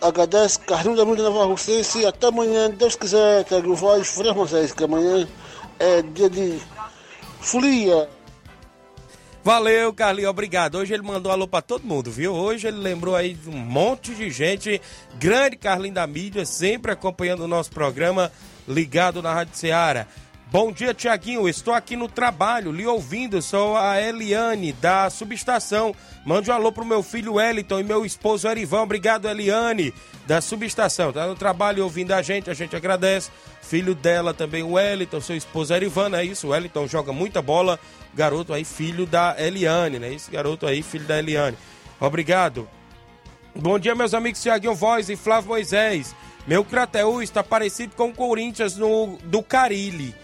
[0.00, 2.04] agradece, Carlinhos da Música Nova Russense.
[2.04, 5.28] Até amanhã, Deus quiser, Tiago Voz, Freire Moisés, que amanhã
[5.78, 6.58] é dia de
[7.40, 8.08] folia.
[9.44, 10.76] Valeu, Carlinhos, obrigado.
[10.76, 12.32] Hoje ele mandou alô pra todo mundo, viu?
[12.32, 14.80] Hoje ele lembrou aí de um monte de gente.
[15.18, 18.32] Grande Carlinhos da mídia, sempre acompanhando o nosso programa,
[18.66, 20.06] ligado na Rádio Ceará.
[20.54, 21.48] Bom dia, Tiaguinho.
[21.48, 23.42] Estou aqui no trabalho, lhe ouvindo.
[23.42, 25.92] Sou a Eliane, da subestação.
[26.24, 28.82] Mande um alô pro meu filho Wellington e meu esposo Erivan.
[28.82, 29.92] Obrigado, Eliane,
[30.28, 31.12] da subestação.
[31.12, 33.32] Tá no trabalho ouvindo a gente, a gente agradece.
[33.62, 36.46] Filho dela também, o Wellington, seu esposo Erivan, é isso?
[36.46, 37.76] O Wellington joga muita bola.
[38.14, 40.14] Garoto aí, filho da Eliane, né?
[40.14, 41.58] Esse garoto aí, filho da Eliane.
[41.98, 42.68] Obrigado.
[43.56, 46.14] Bom dia, meus amigos Tiaguinho Voz e Flávio Moisés.
[46.46, 50.14] Meu Crateú está parecido com o Corinthians no, do Carilli.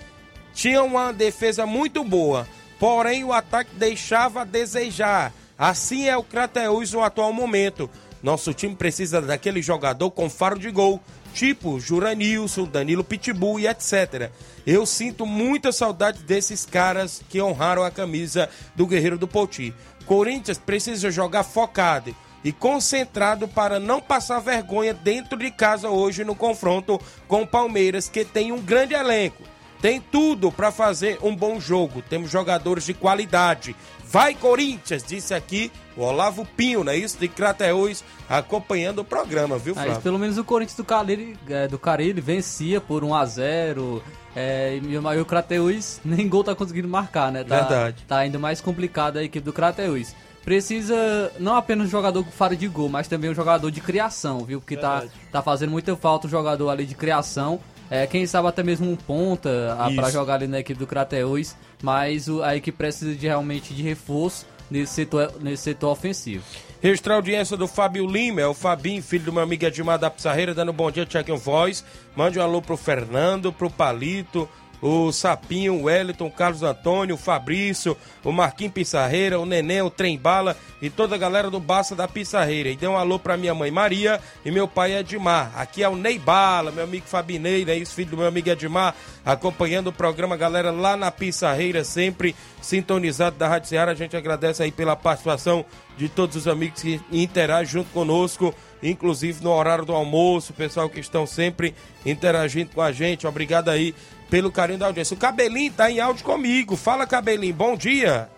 [0.54, 2.46] Tinha uma defesa muito boa,
[2.78, 5.32] porém o ataque deixava a desejar.
[5.58, 7.88] Assim é o Crateús no atual momento.
[8.22, 11.00] Nosso time precisa daquele jogador com faro de gol,
[11.32, 14.30] tipo Juranilson, Danilo Pitbull e etc.
[14.66, 19.74] Eu sinto muita saudade desses caras que honraram a camisa do Guerreiro do Poti.
[20.04, 26.34] Corinthians precisa jogar focado e concentrado para não passar vergonha dentro de casa hoje no
[26.34, 29.42] confronto com o Palmeiras, que tem um grande elenco.
[29.80, 32.02] Tem tudo para fazer um bom jogo.
[32.02, 33.74] Temos jogadores de qualidade.
[34.04, 37.16] Vai Corinthians, disse aqui o Olavo Pinho, não é isso?
[37.16, 39.92] De Crateús, acompanhando o programa, viu, Flávio?
[39.92, 44.02] Mas pelo menos o Corinthians do Carilli, é, do Carilli vencia por 1 a 0
[44.34, 47.44] é, e o Crateús nem gol tá conseguindo marcar, né?
[47.44, 48.04] Tá, Verdade.
[48.08, 50.12] Tá ainda mais complicada a equipe do Crateús.
[50.44, 54.44] Precisa não apenas um jogador com faro de gol, mas também um jogador de criação,
[54.44, 54.60] viu?
[54.60, 57.60] Porque tá, tá fazendo muita falta o jogador ali de criação.
[57.90, 60.12] É, quem sabe até mesmo um ponta para Isso.
[60.12, 64.46] jogar ali na equipe do Crateús, mas o- a equipe precisa de realmente de reforço
[64.70, 66.44] nesse setor, nesse setor ofensivo.
[66.80, 70.08] Registrar a audiência do Fábio Lima, é o Fabinho, filho do meu amigo Edmar da
[70.08, 71.84] Pissarreira, dando um bom dia, Tiaguinho Voz.
[72.16, 74.48] Mande um alô pro Fernando, pro Palito,
[74.80, 79.90] o Sapinho, o Wellington, o Carlos Antônio, o Fabrício, o Marquinhos Pissarreira, o Neném, o
[79.90, 82.70] Trem Bala e toda a galera do Baça da Pissarreira.
[82.70, 85.52] E dê um alô pra minha mãe Maria e meu pai Edmar.
[85.54, 87.76] Aqui é o Ney Bala, meu amigo Fabinei, né?
[87.76, 93.36] Isso, filho do meu amigo Edmar, acompanhando o programa, galera lá na Pissarreira, sempre sintonizado
[93.36, 93.92] da Rádio Ceará.
[93.92, 95.64] A gente agradece aí pela participação
[95.96, 101.00] de todos os amigos que interagem junto conosco, inclusive no horário do almoço, pessoal que
[101.00, 101.74] estão sempre
[102.06, 103.26] interagindo com a gente.
[103.26, 103.94] Obrigado aí
[104.30, 105.14] pelo carinho da audiência.
[105.14, 106.76] O Cabelinho tá em áudio comigo.
[106.76, 108.30] Fala, Cabelinho, bom dia.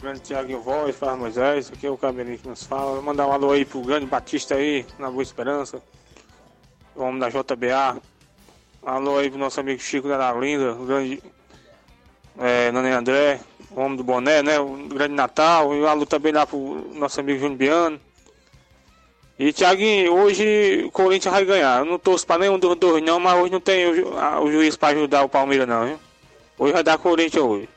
[0.00, 2.92] Grande Tiaguinho Voz, Faz Moisés, aqui é o Cabelinho que nos fala.
[2.92, 5.82] Vou mandar um alô aí pro grande Batista aí, na Boa Esperança,
[6.94, 8.00] o homem da JBA.
[8.80, 11.20] Um alô aí pro nosso amigo Chico da Lalinda, o grande
[12.38, 13.40] é, Nani André,
[13.72, 14.60] o homem do boné, né?
[14.60, 18.00] O grande Natal, e um alô também lá pro nosso amigo Júnior Biano.
[19.38, 21.78] E Tiaguinho, hoje o Corinthians vai ganhar.
[21.80, 24.40] Eu não torço pra nenhum dos dois não, mas hoje não tem o, ju- a-
[24.40, 25.98] o juiz pra ajudar o Palmeiras não, viu?
[26.58, 27.68] Hoje vai dar Corinthians hoje.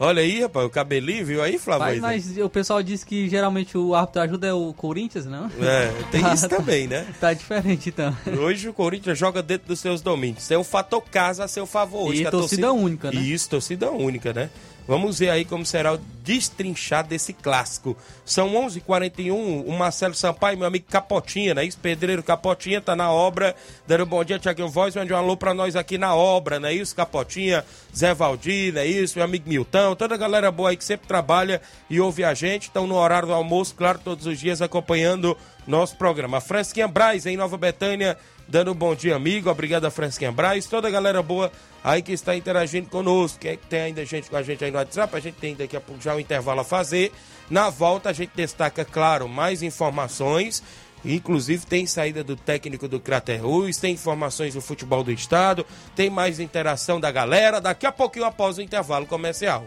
[0.00, 2.00] Olha aí, rapaz, o Cabelinho, viu aí, Flávio?
[2.00, 5.46] Mas, mas o pessoal diz que geralmente o árbitro ajuda é o Corinthians, não?
[5.60, 7.04] É, tem isso também, né?
[7.18, 8.14] Tá diferente então.
[8.40, 10.46] Hoje o Corinthians joga dentro dos seus domínios.
[10.46, 12.10] Tem o fator casa a seu favor.
[12.10, 13.20] hoje, E que a torcida única, né?
[13.20, 14.50] Isso, torcida única, né?
[14.88, 17.94] Vamos ver aí como será o destrinchar desse clássico.
[18.24, 21.62] São 11:41 h 41 o Marcelo Sampaio, meu amigo Capotinha, né?
[21.62, 23.54] Ex-pedreiro Capotinha, tá na obra.
[23.86, 26.70] Dando um bom dia, Tiaguinho Voz, mande um alô pra nós aqui na obra, não
[26.70, 26.96] é isso?
[26.96, 27.62] Capotinha,
[27.94, 29.18] Zé Valdir, não é isso?
[29.18, 31.60] Meu amigo Milton, toda a galera boa aí que sempre trabalha
[31.90, 32.62] e ouve a gente.
[32.62, 35.36] Estão no horário do almoço, claro, todos os dias acompanhando
[35.68, 36.38] nosso programa.
[36.38, 38.16] A Fresquinha Braz, em Nova Betânia,
[38.48, 39.50] dando um bom dia, amigo.
[39.50, 40.66] Obrigado a Fresquinha Braz.
[40.66, 41.52] Toda a galera boa
[41.84, 43.38] aí que está interagindo conosco.
[43.38, 45.14] Quem é que tem ainda gente com a gente aí no WhatsApp?
[45.14, 47.12] A gente tem daqui a pouco já um intervalo a fazer.
[47.50, 50.62] Na volta a gente destaca, claro, mais informações.
[51.04, 55.64] Inclusive tem saída do técnico do Craterus, tem informações do futebol do estado,
[55.94, 57.60] tem mais interação da galera.
[57.60, 59.66] Daqui a pouquinho após o intervalo comercial.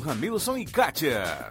[0.00, 1.50] Ramilson e Kátia.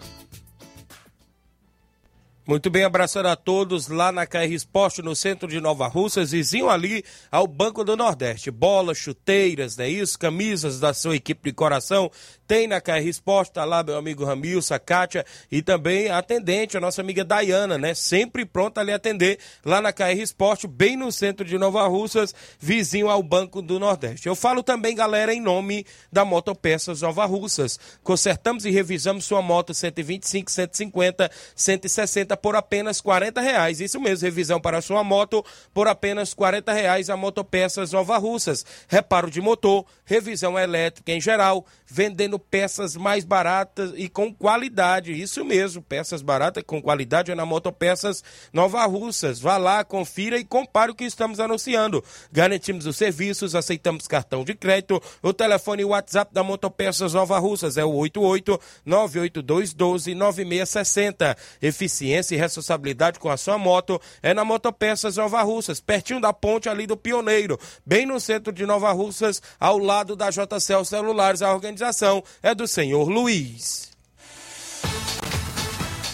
[2.50, 6.68] Muito bem, abraçando a todos lá na KR Esporte, no centro de Nova Russas, vizinho
[6.68, 8.50] ali ao Banco do Nordeste.
[8.50, 9.88] Bolas, chuteiras, né?
[9.88, 12.10] Isso, camisas da sua equipe de coração.
[12.50, 16.76] Tem na KR Esporte, tá lá meu amigo Ramilson, a Kátia e também a atendente,
[16.76, 17.94] a nossa amiga Dayana, né?
[17.94, 22.34] Sempre pronta a lhe atender lá na KR Esporte, bem no centro de Nova Russas,
[22.60, 24.26] vizinho ao Banco do Nordeste.
[24.26, 27.80] Eu falo também, galera, em nome da Motopeças Nova Russas.
[28.02, 33.80] Consertamos e revisamos sua moto 125, 150, 160 por apenas 40 reais.
[33.80, 38.66] Isso mesmo, revisão para sua moto por apenas 40 reais a Motopeças Nova Russas.
[38.88, 45.12] Reparo de motor, revisão elétrica em geral, vendendo peças mais baratas e com qualidade.
[45.12, 48.24] Isso mesmo, peças baratas com qualidade é na Motopeças
[48.54, 49.40] Nova Russas.
[49.40, 52.04] Vá lá, confira e compare o que estamos anunciando.
[52.32, 55.02] Garantimos os serviços, aceitamos cartão de crédito.
[55.22, 61.38] O telefone e o WhatsApp da Motopeças Nova Russas é o 88 982 12 9660.
[61.62, 66.70] Eficiência e responsabilidade com a sua moto é na Motopeças Nova Russas, pertinho da ponte
[66.70, 71.42] ali do Pioneiro, bem no centro de Nova Russas, ao lado da JCL Celulares.
[71.42, 73.90] A organização é do senhor Luiz.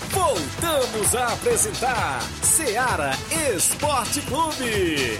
[0.10, 3.12] Voltamos a apresentar Seara
[3.56, 5.18] Esporte Clube.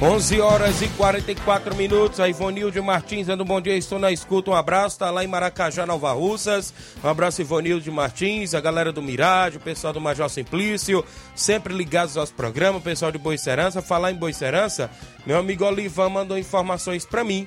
[0.00, 2.20] 11 horas e 44 minutos.
[2.20, 3.74] A Ivonilde Martins dando um bom dia.
[3.74, 4.50] Estou na escuta.
[4.50, 4.96] Um abraço.
[4.96, 6.74] Está lá em Maracajá, Nova Russas.
[7.02, 11.02] Um abraço, Ivonilde Martins, a galera do Mirade, o pessoal do Major Simplício,
[11.34, 12.82] sempre ligados aos programas.
[12.82, 13.80] O pessoal de Boicerança.
[13.80, 14.90] Falar em Boicerança,
[15.24, 17.46] meu amigo Olivan mandou informações para mim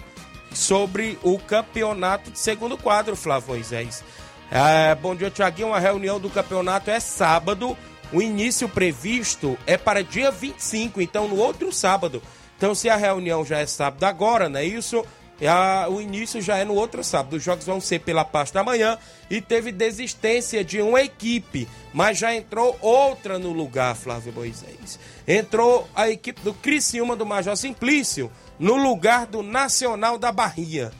[0.51, 4.03] sobre o campeonato de segundo quadro, Flávio Moisés.
[4.49, 5.71] É, bom dia, Tiaguinho.
[5.71, 7.77] A reunião do campeonato é sábado.
[8.11, 12.23] O início previsto é para dia 25, então no outro sábado.
[12.59, 15.01] Então, se a reunião já é sábado agora, não é isso?
[15.47, 17.37] A, o início já é no outro sábado.
[17.37, 18.97] Os jogos vão ser pela parte da manhã
[19.29, 24.99] e teve desistência de uma equipe, mas já entrou outra no lugar, Flávio Moisés.
[25.25, 28.29] Entrou a equipe do Criciúma do Major Simplício
[28.59, 30.91] no lugar do Nacional da Barrinha.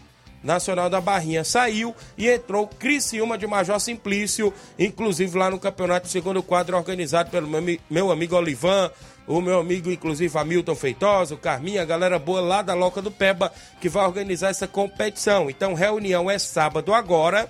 [0.42, 6.42] Nacional da Barrinha saiu e entrou Criciúma de Major Simplício, inclusive lá no campeonato segundo
[6.42, 8.90] quadro organizado pelo meu, meu amigo Olivan,
[9.30, 13.12] o meu amigo, inclusive, Hamilton Feitosa, o Carminha, a galera boa lá da Loca do
[13.12, 15.52] Peba, que vai organizar essa competição.
[15.52, 17.48] Então, reunião é sábado agora,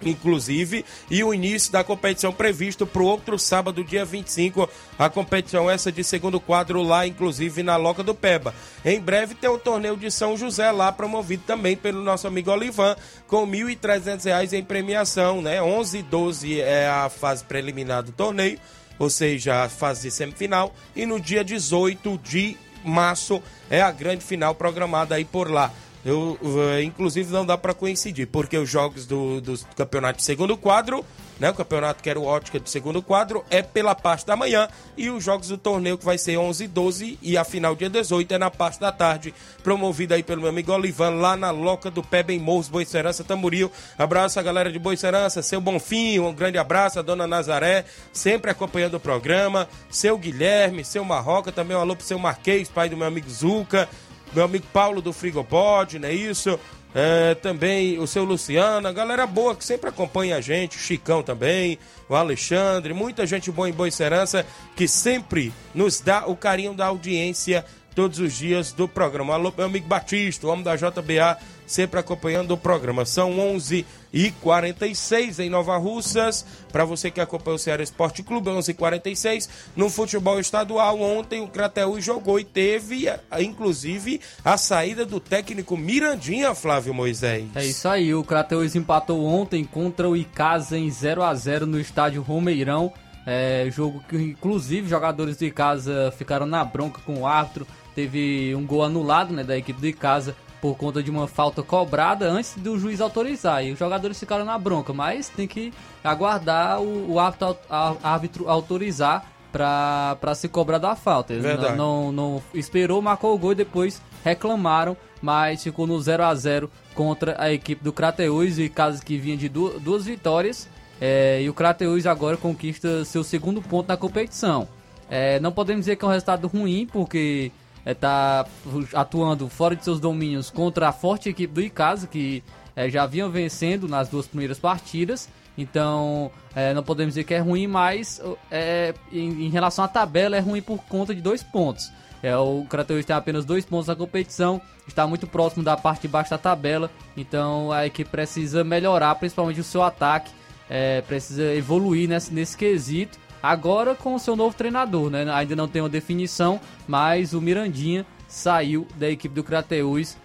[0.00, 5.68] inclusive, e o início da competição previsto para o outro sábado, dia 25, a competição
[5.68, 8.54] essa de segundo quadro lá, inclusive na Loca do Peba.
[8.84, 12.94] Em breve tem o torneio de São José lá, promovido também pelo nosso amigo Olivan,
[13.26, 15.60] com R$ 1.300 em premiação, né?
[15.60, 18.60] 11 e 12 é a fase preliminar do torneio,
[18.98, 24.54] ou seja, a fase semifinal, e no dia 18 de março é a grande final
[24.54, 25.72] programada aí por lá.
[26.06, 30.56] Eu, uh, inclusive não dá para coincidir, porque os jogos do, do campeonato de segundo
[30.56, 31.04] quadro,
[31.40, 34.68] né, o campeonato que era o ótica de segundo quadro, é pela parte da manhã
[34.96, 37.90] e os jogos do torneio que vai ser 11 e 12 e a final dia
[37.90, 39.34] 18 é na parte da tarde,
[39.64, 43.68] promovido aí pelo meu amigo Olivan lá na Loca do Pé Bem Morros, Boicerança, Tamboril.
[43.98, 48.94] Abraço a galera de Boicerança, seu Bonfim, um grande abraço a dona Nazaré, sempre acompanhando
[48.94, 53.08] o programa, seu Guilherme, seu Marroca, também um alô pro seu Marquês, pai do meu
[53.08, 53.88] amigo Zuca,
[54.32, 56.58] meu amigo Paulo do Frigopod, não é isso?
[56.94, 61.22] É, também o seu Luciano, a galera boa que sempre acompanha a gente, o Chicão
[61.22, 66.72] também, o Alexandre, muita gente boa em Boa Serança que sempre nos dá o carinho
[66.72, 69.34] da audiência todos os dias do programa.
[69.34, 73.04] Alô, meu amigo Batista, o homem da JBA, sempre acompanhando o programa.
[73.04, 76.46] São 11 e 46 em Nova Russas.
[76.72, 81.42] Para você que acompanha o Ceará Esporte Clube, 11 e 46 No futebol estadual, ontem
[81.42, 83.06] o Crateús jogou e teve,
[83.38, 87.44] inclusive, a saída do técnico Mirandinha, Flávio Moisés.
[87.54, 91.80] É isso aí, o Crateús empatou ontem contra o Icasa em 0 a 0 no
[91.80, 92.92] estádio Romeirão.
[93.26, 98.66] É, jogo que, inclusive, jogadores de casa ficaram na bronca com o árbitro teve um
[98.66, 102.78] gol anulado né, da equipe de casa por conta de uma falta cobrada antes do
[102.78, 103.64] juiz autorizar.
[103.64, 107.56] E os jogadores ficaram na bronca, mas tem que aguardar o, o árbitro,
[108.02, 111.32] árbitro autorizar para se cobrar da falta.
[111.32, 116.24] Ele não, não, não, esperou, marcou o gol e depois reclamaram, mas ficou no 0
[116.24, 120.68] a 0 contra a equipe do Crateus e caso que vinha de duas, duas vitórias.
[121.00, 124.68] É, e o Crateus agora conquista seu segundo ponto na competição.
[125.08, 127.52] É, não podemos dizer que é um resultado ruim, porque
[127.92, 132.42] está é, atuando fora de seus domínios contra a forte equipe do Icasa, que
[132.74, 135.28] é, já vinha vencendo nas duas primeiras partidas.
[135.56, 138.20] Então, é, não podemos dizer que é ruim, mas
[138.50, 141.90] é, em, em, relação à tabela é ruim por conta de dois pontos.
[142.22, 146.08] É, o Crateus tem apenas dois pontos na competição, está muito próximo da parte de
[146.08, 150.30] baixo da tabela, então a equipe precisa melhorar, principalmente o seu ataque,
[150.68, 153.18] é, precisa evoluir nesse, nesse quesito.
[153.42, 155.30] Agora com o seu novo treinador, né?
[155.32, 160.16] Ainda não tem uma definição, mas o Mirandinha saiu da equipe do Crateus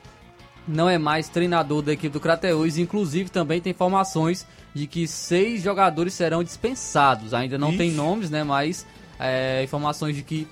[0.68, 2.78] não é mais treinador da equipe do Crateus.
[2.78, 7.34] Inclusive, também tem informações de que seis jogadores serão dispensados.
[7.34, 7.78] Ainda não Ixi.
[7.78, 8.44] tem nomes, né?
[8.44, 8.86] Mas
[9.20, 10.48] é, informações de que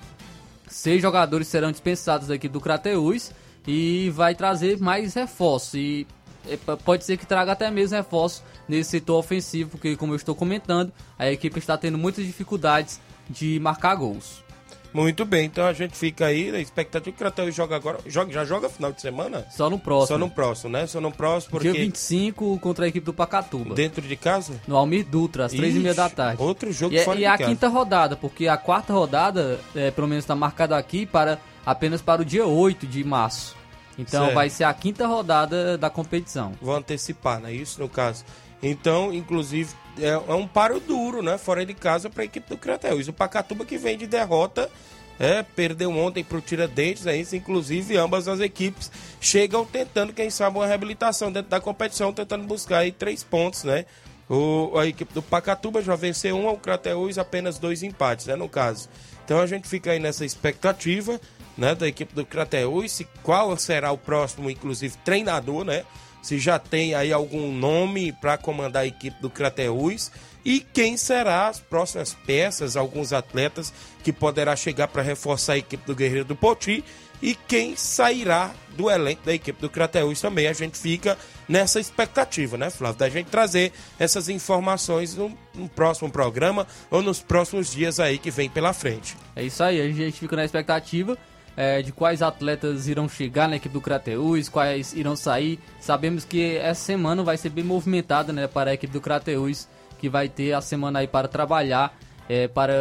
[0.66, 3.30] seis jogadores serão dispensados da equipe do Crateus
[3.66, 5.74] e vai trazer mais reforços.
[5.74, 6.06] E
[6.84, 10.92] pode ser que traga até mesmo reforços nesse setor ofensivo, porque, como eu estou comentando,
[11.18, 14.42] a equipe está tendo muitas dificuldades de marcar gols.
[14.92, 17.98] Muito bem, então a gente fica aí na expectativa que o Crateus joga agora.
[18.06, 19.46] Joga, já joga final de semana?
[19.48, 20.08] Só no próximo.
[20.08, 20.84] Só no próximo, né?
[20.88, 23.72] Só no próximo, porque Dia 25 contra a equipe do Pacatuba.
[23.76, 24.60] dentro de casa.
[24.66, 26.42] No Almir Dutra, às três e meia da tarde.
[26.42, 27.50] Outro jogo E, é- fora e de a casa.
[27.50, 32.22] quinta rodada, porque a quarta rodada, é, pelo menos está marcada aqui para apenas para
[32.22, 33.54] o dia 8 de março.
[33.98, 34.34] Então Certo.
[34.34, 36.52] vai ser a quinta rodada da competição.
[36.60, 37.52] Vou antecipar, né?
[37.52, 38.24] Isso no caso.
[38.62, 41.38] Então, inclusive, é, é um paro duro, né?
[41.38, 43.08] Fora de casa para a equipe do Crateus.
[43.08, 44.70] O Pacatuba que vem de derrota,
[45.18, 47.34] é, perdeu ontem para o Tiradentes, é isso.
[47.36, 52.78] Inclusive, ambas as equipes chegam tentando, quem sabe, uma reabilitação dentro da competição, tentando buscar
[52.78, 53.86] aí três pontos, né?
[54.28, 58.36] O, a equipe do Pacatuba já venceu um, o Crateus apenas dois empates, né?
[58.36, 58.88] No caso.
[59.24, 61.20] Então a gente fica aí nessa expectativa,
[61.60, 61.74] né?
[61.74, 65.84] Da equipe do Crateus, qual será o próximo, inclusive, treinador, né?
[66.22, 70.10] Se já tem aí algum nome para comandar a equipe do Crateus
[70.44, 75.86] e quem será as próximas peças, alguns atletas que poderá chegar para reforçar a equipe
[75.86, 76.82] do Guerreiro do Poti
[77.22, 80.46] e quem sairá do elenco da equipe do Crateus também.
[80.46, 82.98] A gente fica nessa expectativa, né, Flávio?
[82.98, 88.30] Da gente trazer essas informações no, no próximo programa ou nos próximos dias aí que
[88.30, 89.16] vem pela frente.
[89.36, 91.18] É isso aí, a gente fica na expectativa
[91.56, 95.58] é, de quais atletas irão chegar na equipe do Crateus, quais irão sair.
[95.80, 100.08] Sabemos que essa semana vai ser bem movimentada né, para a equipe do Crateus, que
[100.08, 101.96] vai ter a semana aí para trabalhar,
[102.28, 102.74] é, para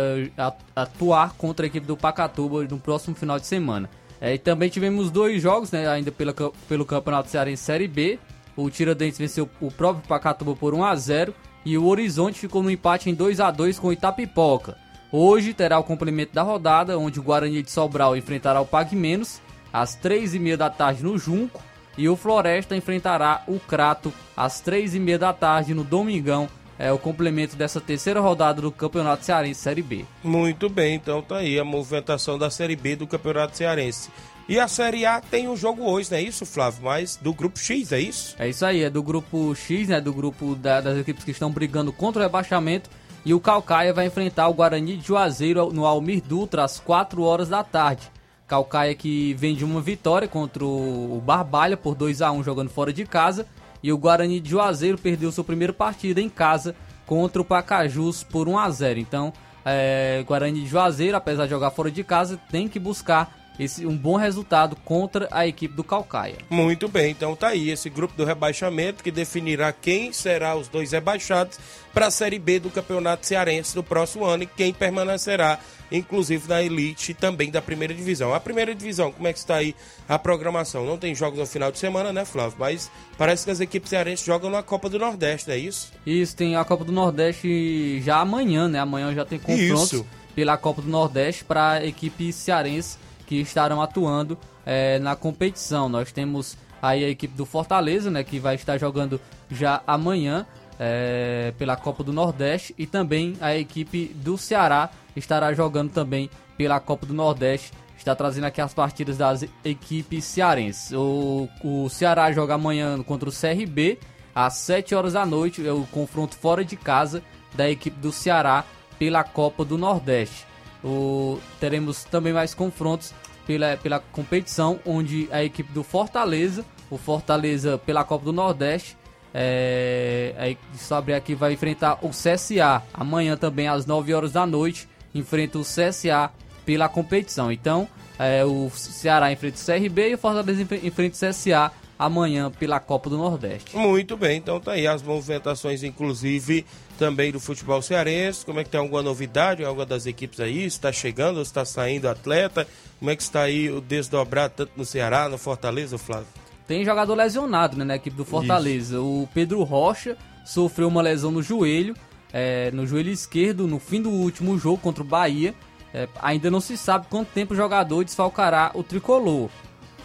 [0.75, 3.89] atuar contra a equipe do Pacatuba no próximo final de semana.
[4.21, 6.33] É, e também tivemos dois jogos né, ainda pela,
[6.67, 8.19] pelo Campeonato Cearense Série B.
[8.55, 11.33] O Tiradentes venceu o próprio Pacatuba por 1 a 0
[11.65, 14.77] e o Horizonte ficou no empate em 2 a 2 com o Itapipoca.
[15.11, 19.41] Hoje terá o complemento da rodada, onde o Guarani de Sobral enfrentará o Pague Menos
[19.73, 21.61] às 3h30 da tarde no Junco
[21.97, 26.47] e o Floresta enfrentará o Crato às 3h30 da tarde no Domingão.
[26.77, 30.05] É o complemento dessa terceira rodada do Campeonato Cearense Série B.
[30.23, 34.09] Muito bem, então tá aí a movimentação da Série B do Campeonato Cearense.
[34.47, 36.79] E a Série A tem um jogo hoje, não é isso, Flávio?
[36.83, 38.33] Mas do Grupo X, é isso?
[38.39, 39.99] É isso aí, é do grupo X, né?
[39.99, 42.89] Do grupo da- das equipes que estão brigando contra o rebaixamento.
[43.25, 47.49] E o Calcaia vai enfrentar o Guarani de Juazeiro no Almir Dutra às 4 horas
[47.49, 48.09] da tarde.
[48.47, 52.91] Calcaia que vem de uma vitória contra o Barbalha por 2 a 1 jogando fora
[52.91, 53.45] de casa.
[53.83, 58.47] E o Guarani de Juazeiro perdeu sua primeira partida em casa contra o Pacajus por
[58.47, 62.67] 1 a 0 Então, é, Guarani de Juazeiro, apesar de jogar fora de casa, tem
[62.67, 66.37] que buscar esse, um bom resultado contra a equipe do Calcaia.
[66.49, 70.91] Muito bem, então tá aí esse grupo do rebaixamento que definirá quem será os dois
[70.93, 71.59] rebaixados
[71.93, 75.59] para a Série B do Campeonato Cearense do próximo ano e quem permanecerá,
[75.91, 78.33] inclusive na elite também da primeira divisão.
[78.33, 79.75] A primeira divisão, como é que está aí
[80.07, 80.85] a programação?
[80.85, 82.55] Não tem jogos no final de semana, né, Flávio?
[82.57, 85.91] Mas parece que as equipes cearenses jogam na Copa do Nordeste, é isso?
[86.05, 88.79] Isso, tem a Copa do Nordeste já amanhã, né?
[88.79, 90.05] Amanhã já tem confrontos Isso.
[90.33, 92.97] pela Copa do Nordeste para a equipe cearense
[93.29, 95.87] que estarão atuando eh, na competição.
[95.87, 98.23] Nós temos aí a equipe do Fortaleza, né?
[98.23, 99.21] Que vai estar jogando
[99.51, 100.47] já amanhã
[100.79, 106.27] eh, pela Copa do Nordeste e também a equipe do Ceará estará jogando também
[106.57, 107.71] pela Copa do Nordeste.
[107.95, 110.91] Está trazendo aqui as partidas das equipes cearenses.
[110.91, 113.99] O, o Ceará joga amanhã contra o CRB
[114.33, 115.67] às 7 horas da noite.
[115.67, 117.21] É o confronto fora de casa
[117.53, 118.65] da equipe do Ceará
[118.97, 120.48] pela Copa do Nordeste.
[120.83, 123.13] O, teremos também mais confrontos
[123.45, 128.97] pela, pela competição, onde a equipe do Fortaleza, o Fortaleza pela Copa do Nordeste,
[129.33, 132.81] é, aí, sobre aqui vai enfrentar o CSA.
[132.93, 136.31] Amanhã também às 9 horas da noite enfrenta o CSA
[136.65, 137.51] pela competição.
[137.51, 142.49] Então, é, o Ceará enfrenta o CRB e o Fortaleza enfre- enfrenta o CSA amanhã
[142.49, 143.75] pela Copa do Nordeste.
[143.75, 146.65] Muito bem, então tá aí as movimentações, inclusive,
[146.99, 148.45] também do futebol cearense.
[148.45, 150.65] Como é que tem alguma novidade alguma das equipes aí?
[150.65, 152.67] Está chegando ou está saindo atleta?
[152.99, 156.27] Como é que está aí o desdobrado tanto no Ceará, no Fortaleza, Flávio?
[156.67, 159.01] Tem jogador lesionado né, na equipe do Fortaleza.
[159.01, 161.95] O Pedro Rocha sofreu uma lesão no joelho,
[162.33, 165.55] é, no joelho esquerdo, no fim do último jogo contra o Bahia.
[165.93, 169.49] é, ainda não se sabe quanto tempo o jogador desfalcará o tricolor.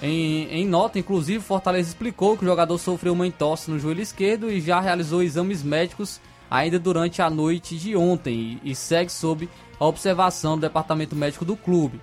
[0.00, 4.50] Em, em, nota, inclusive, Fortaleza explicou que o jogador sofreu uma entorse no joelho esquerdo
[4.50, 6.20] e já realizou exames médicos
[6.50, 11.56] ainda durante a noite de ontem e, segue sob a observação do departamento médico do
[11.56, 12.00] clube.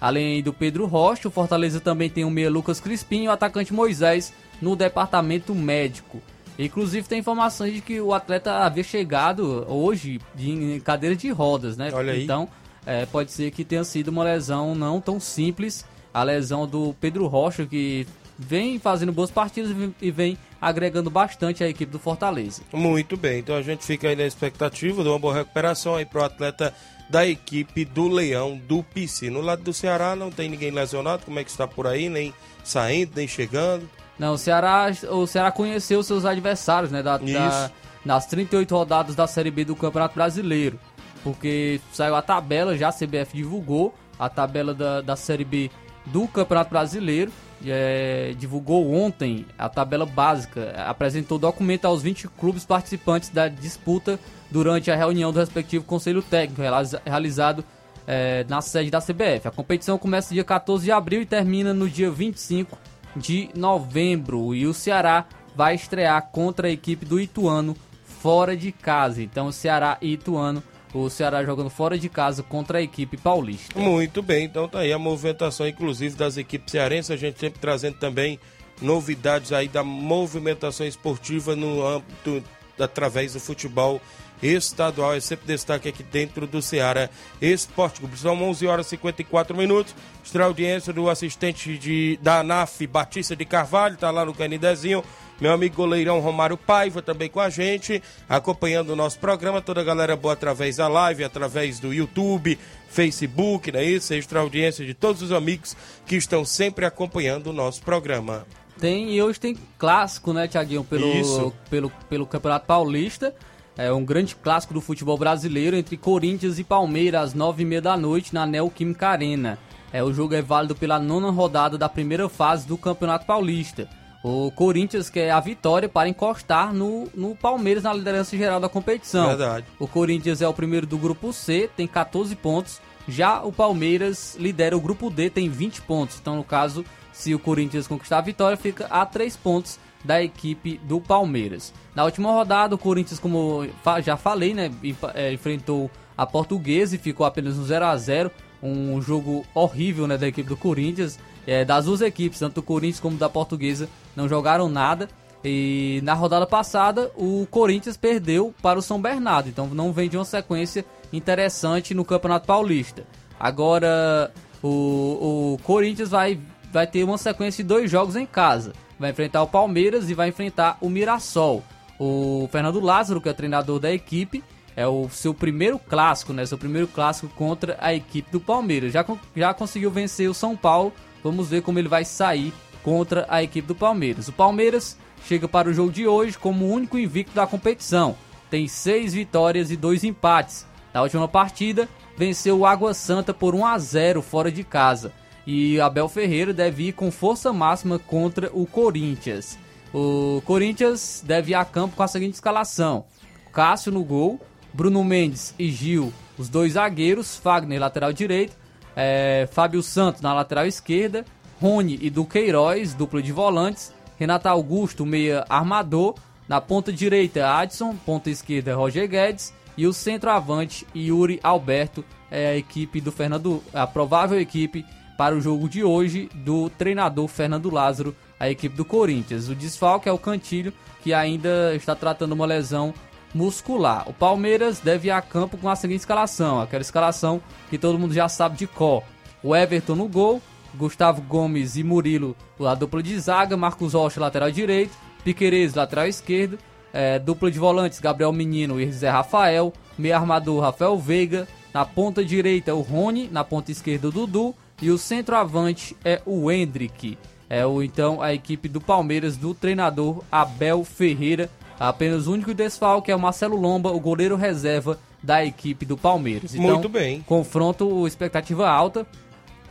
[0.00, 3.72] Além do Pedro Rocha, o Fortaleza também tem o meia Lucas Crispim e o atacante
[3.72, 6.22] Moisés no departamento médico.
[6.58, 11.90] Inclusive tem informações de que o atleta havia chegado hoje em cadeira de rodas, né?
[11.92, 12.24] Olha aí.
[12.24, 12.48] Então
[12.84, 17.26] é, pode ser que tenha sido uma lesão não tão simples, a lesão do Pedro
[17.26, 18.06] Rocha, que
[18.38, 22.62] vem fazendo boas partidas e vem agregando bastante a equipe do Fortaleza.
[22.72, 26.20] Muito bem, então a gente fica aí na expectativa de uma boa recuperação aí para
[26.20, 26.74] o atleta
[27.08, 29.30] da equipe do Leão do PC.
[29.30, 32.32] No lado do Ceará não tem ninguém lesionado, como é que está por aí, nem
[32.62, 33.88] saindo, nem chegando.
[34.18, 37.70] Não, o Ceará, o Ceará conheceu seus adversários, né, da, da,
[38.04, 40.78] nas 38 rodadas da Série B do Campeonato Brasileiro,
[41.24, 45.70] porque saiu a tabela, já a CBF divulgou a tabela da, da Série B
[46.06, 47.32] do Campeonato Brasileiro,
[47.66, 54.18] é, divulgou ontem a tabela básica, apresentou documento aos 20 clubes participantes da disputa
[54.50, 56.62] durante a reunião do respectivo Conselho Técnico,
[57.04, 57.64] realizado
[58.06, 59.46] é, na sede da CBF.
[59.46, 62.76] A competição começa dia 14 de abril e termina no dia 25
[63.14, 64.54] de novembro.
[64.54, 69.22] E o Ceará vai estrear contra a equipe do Ituano fora de casa.
[69.22, 73.78] Então, Ceará e Ituano o Ceará jogando fora de casa contra a equipe paulista.
[73.78, 77.10] Muito bem, então tá aí a movimentação, inclusive, das equipes cearenses.
[77.10, 78.38] A gente sempre trazendo também
[78.80, 82.42] novidades aí da movimentação esportiva no âmbito
[82.78, 84.00] através do futebol
[84.42, 85.14] estadual.
[85.14, 87.08] É sempre destaque aqui dentro do Ceará
[87.40, 88.18] Esporte Clube.
[88.18, 89.94] São 11 horas e 54 minutos.
[90.22, 95.02] Extra audiência do assistente de, da ANAF, Batista de Carvalho, está lá no Canidezinho.
[95.40, 99.62] Meu amigo goleirão Romário Paiva também com a gente, acompanhando o nosso programa.
[99.62, 102.58] Toda a galera boa através da live, através do YouTube,
[102.90, 104.12] Facebook, não é isso?
[104.12, 105.74] Extra audiência de todos os amigos
[106.06, 108.46] que estão sempre acompanhando o nosso programa.
[108.78, 113.34] Tem, e hoje tem clássico, né, Tiaguinho, pelo, pelo, pelo Campeonato Paulista.
[113.80, 117.80] É um grande clássico do futebol brasileiro entre Corinthians e Palmeiras às nove e meia
[117.80, 119.58] da noite na Neoquímica Arena.
[119.90, 123.88] É, o jogo é válido pela nona rodada da primeira fase do Campeonato Paulista.
[124.22, 129.28] O Corinthians quer a vitória para encostar no, no Palmeiras na liderança geral da competição.
[129.28, 129.64] Verdade.
[129.78, 132.82] O Corinthians é o primeiro do grupo C, tem 14 pontos.
[133.08, 136.18] Já o Palmeiras lidera o grupo D, tem 20 pontos.
[136.20, 140.80] Então, no caso, se o Corinthians conquistar a vitória, fica a 3 pontos da equipe
[140.84, 141.72] do Palmeiras.
[141.94, 143.66] Na última rodada, o Corinthians, como
[144.02, 144.70] já falei, né,
[145.14, 148.30] é, enfrentou a Portuguesa e ficou apenas no 0 a 0
[148.62, 151.18] um jogo horrível né, da equipe do Corinthians.
[151.46, 155.08] É, das duas equipes, tanto do Corinthians como da Portuguesa, não jogaram nada.
[155.42, 159.48] E na rodada passada, o Corinthians perdeu para o São Bernardo.
[159.48, 163.04] Então não vem de uma sequência interessante no Campeonato Paulista.
[163.38, 164.30] Agora,
[164.62, 166.38] o, o Corinthians vai,
[166.70, 168.74] vai ter uma sequência de dois jogos em casa.
[169.00, 171.64] Vai enfrentar o Palmeiras e vai enfrentar o Mirassol.
[171.98, 174.44] O Fernando Lázaro, que é treinador da equipe,
[174.76, 176.44] é o seu primeiro clássico, né?
[176.44, 178.92] Seu primeiro clássico contra a equipe do Palmeiras.
[178.92, 179.02] Já,
[179.34, 180.92] já conseguiu vencer o São Paulo.
[181.24, 184.28] Vamos ver como ele vai sair contra a equipe do Palmeiras.
[184.28, 188.14] O Palmeiras chega para o jogo de hoje como o único invicto da competição.
[188.50, 190.66] Tem seis vitórias e dois empates.
[190.92, 191.88] Na última partida,
[192.18, 195.10] venceu o Água Santa por 1 a 0 fora de casa.
[195.52, 199.58] E Abel Ferreira deve ir com força máxima contra o Corinthians.
[199.92, 203.04] O Corinthians deve ir a campo com a seguinte escalação:
[203.52, 204.40] Cássio no gol,
[204.72, 208.56] Bruno Mendes e Gil, os dois zagueiros, Fagner lateral direito,
[208.94, 211.24] é, Fábio Santos na lateral esquerda,
[211.60, 216.14] Rony e Duqueiroz, dupla de volantes, Renato Augusto, meia armador,
[216.48, 222.56] na ponta direita Adson, ponta esquerda Roger Guedes e o centroavante Yuri Alberto é a
[222.56, 224.86] equipe do Fernando, a provável equipe
[225.20, 229.50] para o jogo de hoje do treinador Fernando Lázaro, a equipe do Corinthians.
[229.50, 232.94] O desfalque é o Cantilho, que ainda está tratando uma lesão
[233.34, 234.08] muscular.
[234.08, 238.14] O Palmeiras deve ir a campo com a seguinte escalação, aquela escalação que todo mundo
[238.14, 239.02] já sabe de cor.
[239.42, 240.40] O Everton no gol,
[240.74, 246.58] Gustavo Gomes e Murilo, a dupla de zaga, Marcos Rocha, lateral direito, Piquerez, lateral esquerdo,
[246.94, 252.24] é, dupla de volantes, Gabriel Menino e Zé Rafael, meio armador, Rafael Veiga, na ponta
[252.24, 257.18] direita, o Rony, na ponta esquerda, o Dudu, e o centroavante é o Hendrick.
[257.48, 261.50] É o então a equipe do Palmeiras do treinador Abel Ferreira.
[261.78, 266.54] Apenas o único desfalque é o Marcelo Lomba, o goleiro reserva da equipe do Palmeiras.
[266.54, 267.22] Então, Muito bem.
[267.22, 269.06] Confronto expectativa alta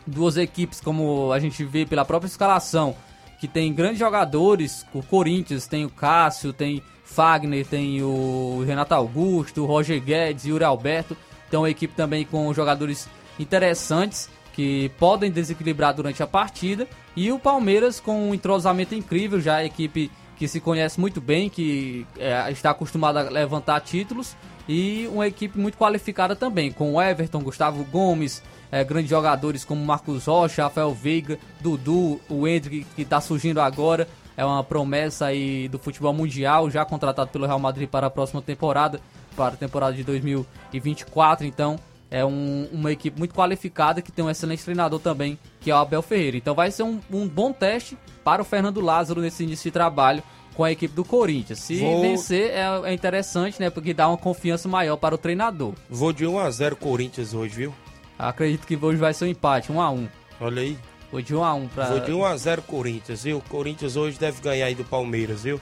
[0.09, 2.95] duas equipes, como a gente vê pela própria escalação,
[3.39, 9.63] que tem grandes jogadores, o Corinthians tem o Cássio, tem Fagner, tem o Renato Augusto,
[9.63, 11.15] o Roger Guedes, Yuri Alberto.
[11.47, 13.07] Então a equipe também com jogadores
[13.39, 14.29] interessantes
[14.59, 16.85] que podem desequilibrar durante a partida.
[17.15, 21.49] E o Palmeiras com um entrosamento incrível, já a equipe que se conhece muito bem,
[21.49, 24.35] que é, está acostumada a levantar títulos.
[24.67, 30.25] E uma equipe muito qualificada também, com Everton, Gustavo Gomes, é, grandes jogadores como Marcos
[30.25, 34.09] Rocha, Rafael Veiga, Dudu, o Hendrick que está surgindo agora.
[34.35, 38.41] É uma promessa aí do futebol mundial, já contratado pelo Real Madrid para a próxima
[38.41, 38.99] temporada,
[39.37, 41.45] para a temporada de 2024.
[41.45, 41.79] Então,
[42.11, 45.77] é um, uma equipe muito qualificada que tem um excelente treinador também, que é o
[45.77, 46.37] Abel Ferreira.
[46.37, 50.23] Então vai ser um, um bom teste para o Fernando Lázaro nesse início de trabalho
[50.55, 51.59] com a equipe do Corinthians.
[51.59, 53.69] Se Vou- vencer é, é interessante, né?
[53.69, 55.73] Porque dá uma confiança maior para o treinador.
[55.89, 57.75] Vou de 1x0 Corinthians hoje, viu?
[58.17, 60.07] Acredito que hoje vai ser um empate, 1 a 1
[60.41, 60.77] Olha aí.
[61.11, 63.41] Vou de 1 a 1 para Vou de 1x0 Corinthians, viu?
[63.47, 65.61] Corinthians hoje deve ganhar aí do Palmeiras, viu?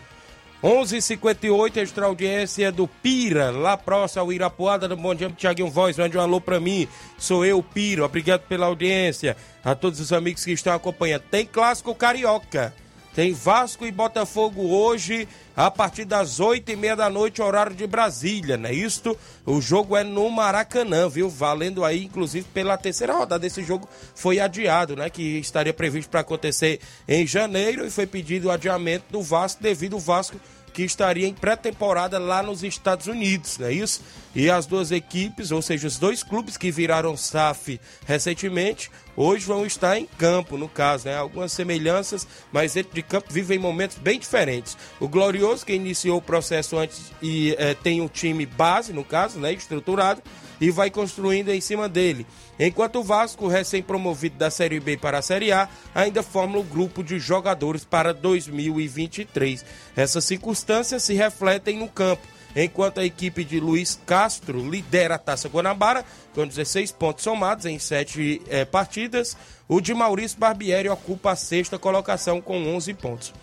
[0.63, 6.21] 11h58, extra audiência do Pira, lá próximo ao Irapuada, Bom Dia, Tiaguinho Voz, mande um
[6.21, 10.73] alô pra mim, sou eu, Pira, obrigado pela audiência, a todos os amigos que estão
[10.73, 11.21] acompanhando.
[11.29, 12.73] Tem clássico carioca,
[13.17, 17.87] tem Vasco e Botafogo hoje, a partir das 8 e meia da noite, horário de
[17.87, 19.17] Brasília, não é isto?
[19.43, 21.27] O jogo é no Maracanã, viu?
[21.27, 23.47] Valendo aí, inclusive, pela terceira rodada.
[23.47, 25.09] Esse jogo foi adiado, né?
[25.09, 29.95] Que estaria previsto para acontecer em janeiro e foi pedido o adiamento do Vasco devido
[29.95, 30.39] ao Vasco
[30.77, 33.99] que estaria em pré-temporada lá nos Estados Unidos, não é isso?
[34.35, 39.65] E as duas equipes, ou seja, os dois clubes que viraram SAF recentemente, hoje vão
[39.65, 41.17] estar em campo, no caso, né?
[41.17, 44.77] Algumas semelhanças, mas dentro de campo vivem momentos bem diferentes.
[44.99, 49.39] O Glorioso, que iniciou o processo antes e eh, tem um time base, no caso,
[49.39, 49.51] né?
[49.53, 50.21] Estruturado,
[50.59, 52.25] e vai construindo em cima dele.
[52.59, 57.03] Enquanto o Vasco, recém-promovido da Série B para a Série A, ainda forma o grupo
[57.03, 59.63] de jogadores para 2023.
[59.95, 62.27] Essas circunstâncias se refletem no campo.
[62.55, 66.03] Enquanto a equipe de Luiz Castro lidera a Taça Guanabara,
[66.33, 69.37] com 16 pontos somados em 7 eh, partidas,
[69.67, 73.33] o de Maurício Barbieri ocupa a sexta colocação com 11 pontos.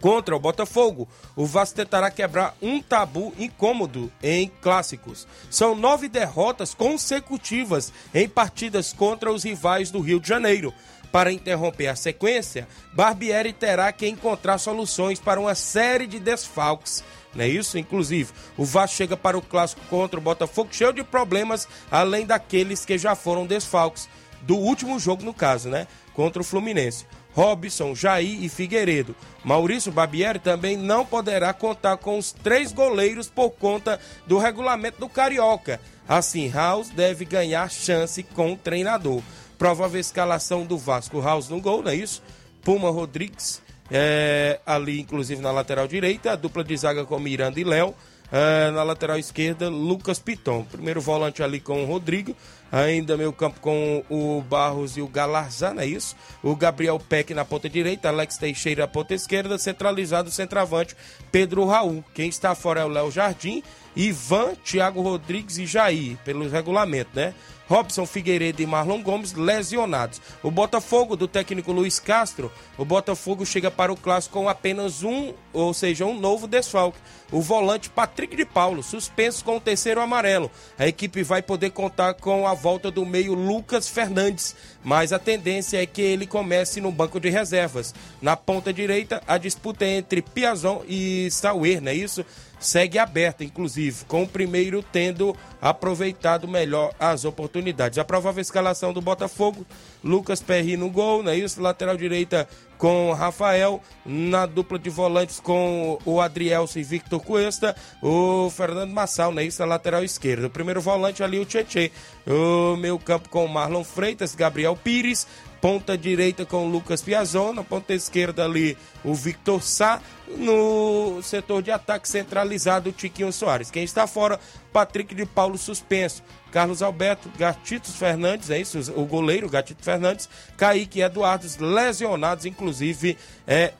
[0.00, 5.26] Contra o Botafogo, o Vasco tentará quebrar um tabu incômodo em clássicos.
[5.50, 10.72] São nove derrotas consecutivas em partidas contra os rivais do Rio de Janeiro.
[11.10, 17.02] Para interromper a sequência, Barbieri terá que encontrar soluções para uma série de desfalques.
[17.34, 17.78] Não é isso?
[17.78, 22.84] Inclusive, o Vasco chega para o clássico contra o Botafogo cheio de problemas, além daqueles
[22.84, 24.08] que já foram desfalques.
[24.42, 25.86] Do último jogo, no caso, né?
[26.14, 27.06] Contra o Fluminense.
[27.36, 29.14] Robson, Jair e Figueiredo.
[29.44, 35.08] Maurício Barbieri também não poderá contar com os três goleiros por conta do regulamento do
[35.08, 35.78] Carioca.
[36.08, 39.20] Assim, House deve ganhar chance com o treinador.
[39.58, 41.20] Provável escalação do Vasco.
[41.20, 42.22] House no gol, não é isso?
[42.62, 43.60] Puma Rodrigues,
[43.90, 46.32] é, ali inclusive na lateral direita.
[46.32, 47.94] A dupla de zaga com Miranda e Léo.
[48.30, 50.64] É, na lateral esquerda, Lucas Piton.
[50.64, 52.34] Primeiro volante ali com o Rodrigo.
[52.70, 56.16] Ainda meio campo com o Barros e o Galarzan, não é isso?
[56.42, 60.96] O Gabriel Peck na ponta direita, Alex Teixeira na ponta esquerda, centralizado centroavante
[61.30, 62.04] Pedro Raul.
[62.12, 63.62] Quem está fora é o Léo Jardim,
[63.94, 67.34] Ivan, Thiago Rodrigues e Jair, pelo regulamento, né?
[67.68, 70.20] Robson Figueiredo e Marlon Gomes lesionados.
[70.42, 75.32] O Botafogo, do técnico Luiz Castro, o Botafogo chega para o clássico com apenas um,
[75.52, 76.98] ou seja, um novo desfalque.
[77.32, 80.50] O volante Patrick de Paulo, suspenso com o terceiro amarelo.
[80.78, 84.54] A equipe vai poder contar com a volta do meio Lucas Fernandes,
[84.84, 87.94] mas a tendência é que ele comece no banco de reservas.
[88.22, 92.24] Na ponta direita, a disputa é entre Piazon e Sauer, não é isso?
[92.58, 97.98] segue aberta, inclusive, com o primeiro tendo aproveitado melhor as oportunidades.
[97.98, 99.66] A provável escalação do Botafogo,
[100.02, 101.60] Lucas Perry no gol, não é isso?
[101.60, 108.50] Lateral direita com Rafael, na dupla de volantes com o Adrielso e Victor Cuesta, o
[108.50, 109.64] Fernando Massal, não é isso?
[109.64, 110.46] Lateral esquerda.
[110.46, 111.90] O primeiro volante ali, o Tietê.
[112.26, 115.26] O meio campo com Marlon Freitas, Gabriel Pires,
[115.60, 120.00] ponta direita com o Lucas Piazon, ponta esquerda ali o Victor Sá,
[120.36, 123.70] no setor de ataque centralizado o Tiquinho Soares.
[123.70, 124.38] Quem está fora,
[124.76, 126.22] Patrick de Paulo suspenso,
[126.52, 133.16] Carlos Alberto, Gatitos Fernandes, é isso, o goleiro Gatito Fernandes, Kaique e Eduardo lesionados, inclusive
[133.46, 133.72] é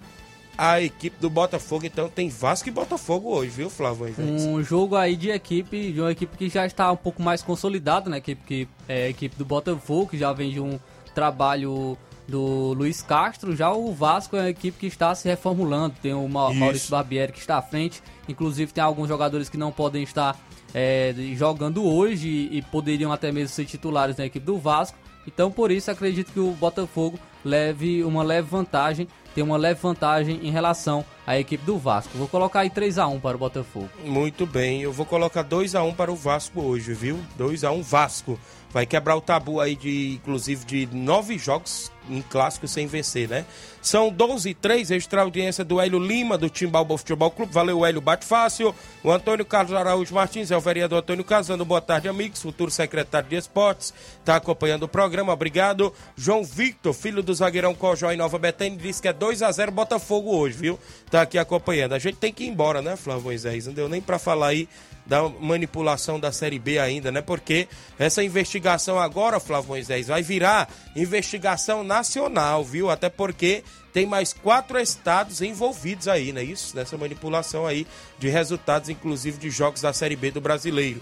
[0.56, 4.14] a equipe do Botafogo, então tem Vasco e Botafogo hoje, viu, Flávio?
[4.18, 8.08] Um jogo aí de equipe, de uma equipe que já está um pouco mais consolidada,
[8.08, 8.16] né?
[8.16, 10.80] Equipe que é a equipe do Botafogo, que já vem de um
[11.14, 13.54] trabalho do Luiz Castro.
[13.54, 15.94] Já o Vasco é uma equipe que está se reformulando.
[16.00, 16.58] Tem o Ma- Isso.
[16.58, 18.02] Maurício Barbieri que está à frente.
[18.28, 20.36] Inclusive tem alguns jogadores que não podem estar
[20.78, 24.98] é, jogando hoje e, poderiam até mesmo ser titulares na equipe do Vasco.
[25.26, 30.38] Então por isso acredito que o Botafogo leve uma leve vantagem, tem uma leve vantagem
[30.42, 32.18] em relação a equipe do Vasco.
[32.18, 33.88] Vou colocar aí 3 a 1 para o Botafogo.
[34.04, 37.18] Muito bem, eu vou colocar 2 a 1 para o Vasco hoje, viu?
[37.38, 38.38] 2 a 1 Vasco.
[38.72, 43.44] Vai quebrar o tabu aí de, inclusive, de nove jogos em clássico sem vencer, né?
[43.82, 47.52] São 12 e 3, extra audiência do Hélio Lima, do Timbalbo Futebol Clube.
[47.52, 48.74] Valeu, Hélio, bate fácil.
[49.02, 51.64] O Antônio Carlos Araújo Martins é o vereador Antônio Casando.
[51.64, 52.42] Boa tarde, amigos.
[52.42, 53.92] Futuro secretário de Esportes.
[54.18, 55.92] Está acompanhando o programa, obrigado.
[56.16, 59.72] João Victor, filho do zagueirão Cojó em Nova Betânia, disse que é 2 a 0
[59.72, 60.78] Botafogo hoje, viu?
[61.10, 61.94] Tá aqui acompanhando.
[61.94, 63.66] A gente tem que ir embora, né, Flávio Moisés?
[63.66, 64.68] Não deu nem para falar aí
[65.06, 67.22] da manipulação da Série B ainda, né?
[67.22, 72.90] Porque essa investigação agora, Flávio Moisés, vai virar investigação nacional, viu?
[72.90, 76.42] Até porque tem mais quatro estados envolvidos aí, né?
[76.42, 77.86] Isso, nessa manipulação aí
[78.18, 81.00] de resultados, inclusive de jogos da Série B do brasileiro.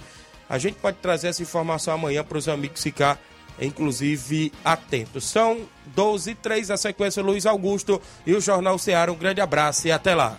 [0.48, 3.18] A gente pode trazer essa informação amanhã para os amigos ficar,
[3.58, 5.24] inclusive, atentos.
[5.24, 9.10] São 12 e 3, a sequência Luiz Augusto e o Jornal Ceará.
[9.10, 10.38] Um grande abraço e até lá.